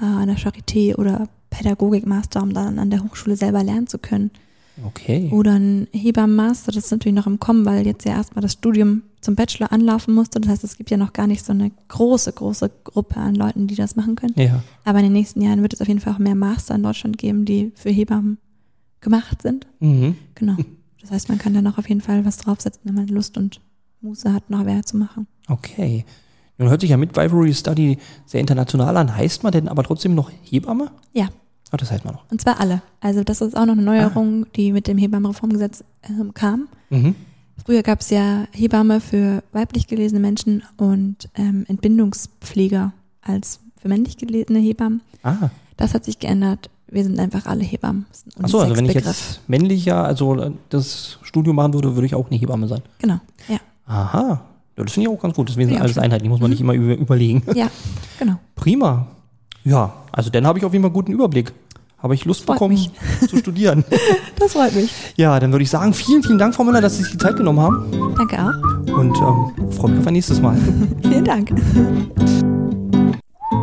äh, 0.00 0.04
an 0.04 0.28
der 0.28 0.36
Charité 0.36 0.94
oder 0.96 1.28
Pädagogik-Master, 1.50 2.42
um 2.42 2.54
dann 2.54 2.78
an 2.78 2.90
der 2.90 3.02
Hochschule 3.02 3.36
selber 3.36 3.64
lernen 3.64 3.86
zu 3.88 3.98
können. 3.98 4.30
Okay. 4.84 5.30
Oder 5.32 5.54
ein 5.54 5.88
Hebammen-Master, 5.92 6.72
das 6.72 6.86
ist 6.86 6.90
natürlich 6.90 7.14
noch 7.14 7.26
im 7.26 7.40
Kommen, 7.40 7.64
weil 7.64 7.86
jetzt 7.86 8.04
ja 8.04 8.12
erstmal 8.12 8.42
das 8.42 8.52
Studium 8.52 9.02
zum 9.20 9.34
Bachelor 9.34 9.72
anlaufen 9.72 10.14
musste. 10.14 10.40
Das 10.40 10.50
heißt, 10.50 10.64
es 10.64 10.76
gibt 10.76 10.90
ja 10.90 10.96
noch 10.96 11.12
gar 11.12 11.26
nicht 11.26 11.44
so 11.44 11.52
eine 11.52 11.70
große, 11.88 12.32
große 12.32 12.70
Gruppe 12.84 13.16
an 13.16 13.34
Leuten, 13.34 13.66
die 13.66 13.74
das 13.74 13.96
machen 13.96 14.16
können. 14.16 14.34
Ja. 14.36 14.62
Aber 14.84 14.98
in 14.98 15.06
den 15.06 15.12
nächsten 15.14 15.40
Jahren 15.40 15.62
wird 15.62 15.72
es 15.72 15.80
auf 15.80 15.88
jeden 15.88 16.00
Fall 16.00 16.14
auch 16.14 16.18
mehr 16.18 16.34
Master 16.34 16.74
in 16.74 16.82
Deutschland 16.82 17.18
geben, 17.18 17.44
die 17.44 17.72
für 17.74 17.90
Hebammen 17.90 18.38
gemacht 19.00 19.42
sind. 19.42 19.66
Mhm. 19.80 20.16
Genau. 20.34 20.56
Das 21.00 21.10
heißt, 21.10 21.28
man 21.28 21.38
kann 21.38 21.54
da 21.54 21.62
noch 21.62 21.78
auf 21.78 21.88
jeden 21.88 22.00
Fall 22.00 22.24
was 22.24 22.36
draufsetzen, 22.36 22.82
wenn 22.84 22.94
man 22.94 23.08
Lust 23.08 23.38
und 23.38 23.60
Muße 24.00 24.32
hat, 24.32 24.50
noch 24.50 24.64
mehr 24.64 24.84
zu 24.84 24.96
machen. 24.96 25.26
Okay. 25.48 26.04
Nun 26.58 26.68
hört 26.70 26.80
sich 26.80 26.90
ja 26.90 26.96
mit 26.96 27.16
Vivory 27.16 27.54
Study 27.54 27.98
sehr 28.24 28.40
international 28.40 28.96
an. 28.96 29.14
Heißt 29.14 29.42
man 29.42 29.52
denn 29.52 29.68
aber 29.68 29.82
trotzdem 29.82 30.14
noch 30.14 30.30
Hebamme? 30.42 30.90
Ja. 31.12 31.28
Ah, 31.70 31.76
das 31.76 31.90
heißt 31.90 32.04
man 32.04 32.14
noch. 32.14 32.24
Und 32.30 32.40
zwar 32.40 32.60
alle. 32.60 32.82
Also 33.00 33.24
das 33.24 33.40
ist 33.40 33.56
auch 33.56 33.66
noch 33.66 33.72
eine 33.72 33.82
Neuerung, 33.82 34.46
die 34.54 34.72
mit 34.72 34.86
dem 34.86 34.98
Hebammenreformgesetz 34.98 35.84
ähm, 36.08 36.32
kam. 36.32 36.68
Mhm. 36.90 37.14
Früher 37.64 37.82
gab 37.82 38.00
es 38.00 38.10
ja 38.10 38.46
Hebamme 38.52 39.00
für 39.00 39.42
weiblich 39.52 39.86
gelesene 39.86 40.20
Menschen 40.20 40.62
und 40.76 41.28
ähm, 41.34 41.64
Entbindungspfleger 41.68 42.92
als 43.22 43.60
für 43.80 43.88
männlich 43.88 44.16
gelesene 44.16 44.60
Hebammen. 44.60 45.00
Ah. 45.22 45.50
Das 45.76 45.94
hat 45.94 46.04
sich 46.04 46.18
geändert. 46.18 46.70
Wir 46.88 47.02
sind 47.02 47.18
einfach 47.18 47.46
alle 47.46 47.64
Hebammen. 47.64 48.06
Achso, 48.40 48.60
also 48.60 48.76
wenn 48.76 48.84
ich 48.86 48.94
jetzt 48.94 49.40
männlicher, 49.48 50.04
also 50.04 50.40
äh, 50.40 50.52
das 50.68 51.18
Studium 51.22 51.56
machen 51.56 51.74
würde, 51.74 51.96
würde 51.96 52.06
ich 52.06 52.14
auch 52.14 52.30
eine 52.30 52.38
Hebamme 52.38 52.68
sein. 52.68 52.82
Genau, 52.98 53.18
ja. 53.48 53.58
Aha. 53.86 54.40
Ja, 54.76 54.84
das 54.84 54.92
finde 54.92 55.10
ich 55.10 55.16
auch 55.16 55.20
ganz 55.20 55.34
gut. 55.34 55.48
Deswegen 55.48 55.70
sind 55.70 55.80
alles 55.80 55.98
einheitlich, 55.98 56.30
muss 56.30 56.40
man 56.40 56.50
nicht 56.50 56.60
immer 56.60 56.74
über, 56.74 56.94
überlegen. 56.94 57.42
Ja, 57.54 57.68
genau. 58.18 58.36
Prima. 58.54 59.08
Ja, 59.66 59.92
also 60.12 60.30
dann 60.30 60.46
habe 60.46 60.60
ich 60.60 60.64
auf 60.64 60.72
jeden 60.72 60.84
Fall 60.84 60.90
einen 60.90 60.94
guten 60.94 61.10
Überblick. 61.12 61.52
Habe 61.98 62.14
ich 62.14 62.24
Lust 62.24 62.44
Freut 62.44 62.54
bekommen 62.54 62.74
mich. 62.74 62.92
zu 63.28 63.36
studieren. 63.38 63.84
Das 64.38 64.52
freut 64.52 64.76
mich. 64.76 64.92
Ja, 65.16 65.40
dann 65.40 65.50
würde 65.50 65.64
ich 65.64 65.70
sagen, 65.70 65.92
vielen, 65.92 66.22
vielen 66.22 66.38
Dank, 66.38 66.54
Frau 66.54 66.62
Müller, 66.62 66.80
dass 66.80 66.98
Sie 66.98 67.02
sich 67.02 67.10
die 67.12 67.18
Zeit 67.18 67.36
genommen 67.36 67.58
haben. 67.58 67.90
Danke 68.16 68.38
auch. 68.38 68.52
Und 68.96 69.16
ähm, 69.16 69.50
freue 69.72 69.90
mich 69.90 69.98
auf 70.00 70.06
ein 70.06 70.12
nächstes 70.12 70.40
Mal. 70.40 70.56
Vielen 71.02 71.24
Dank. 71.24 71.50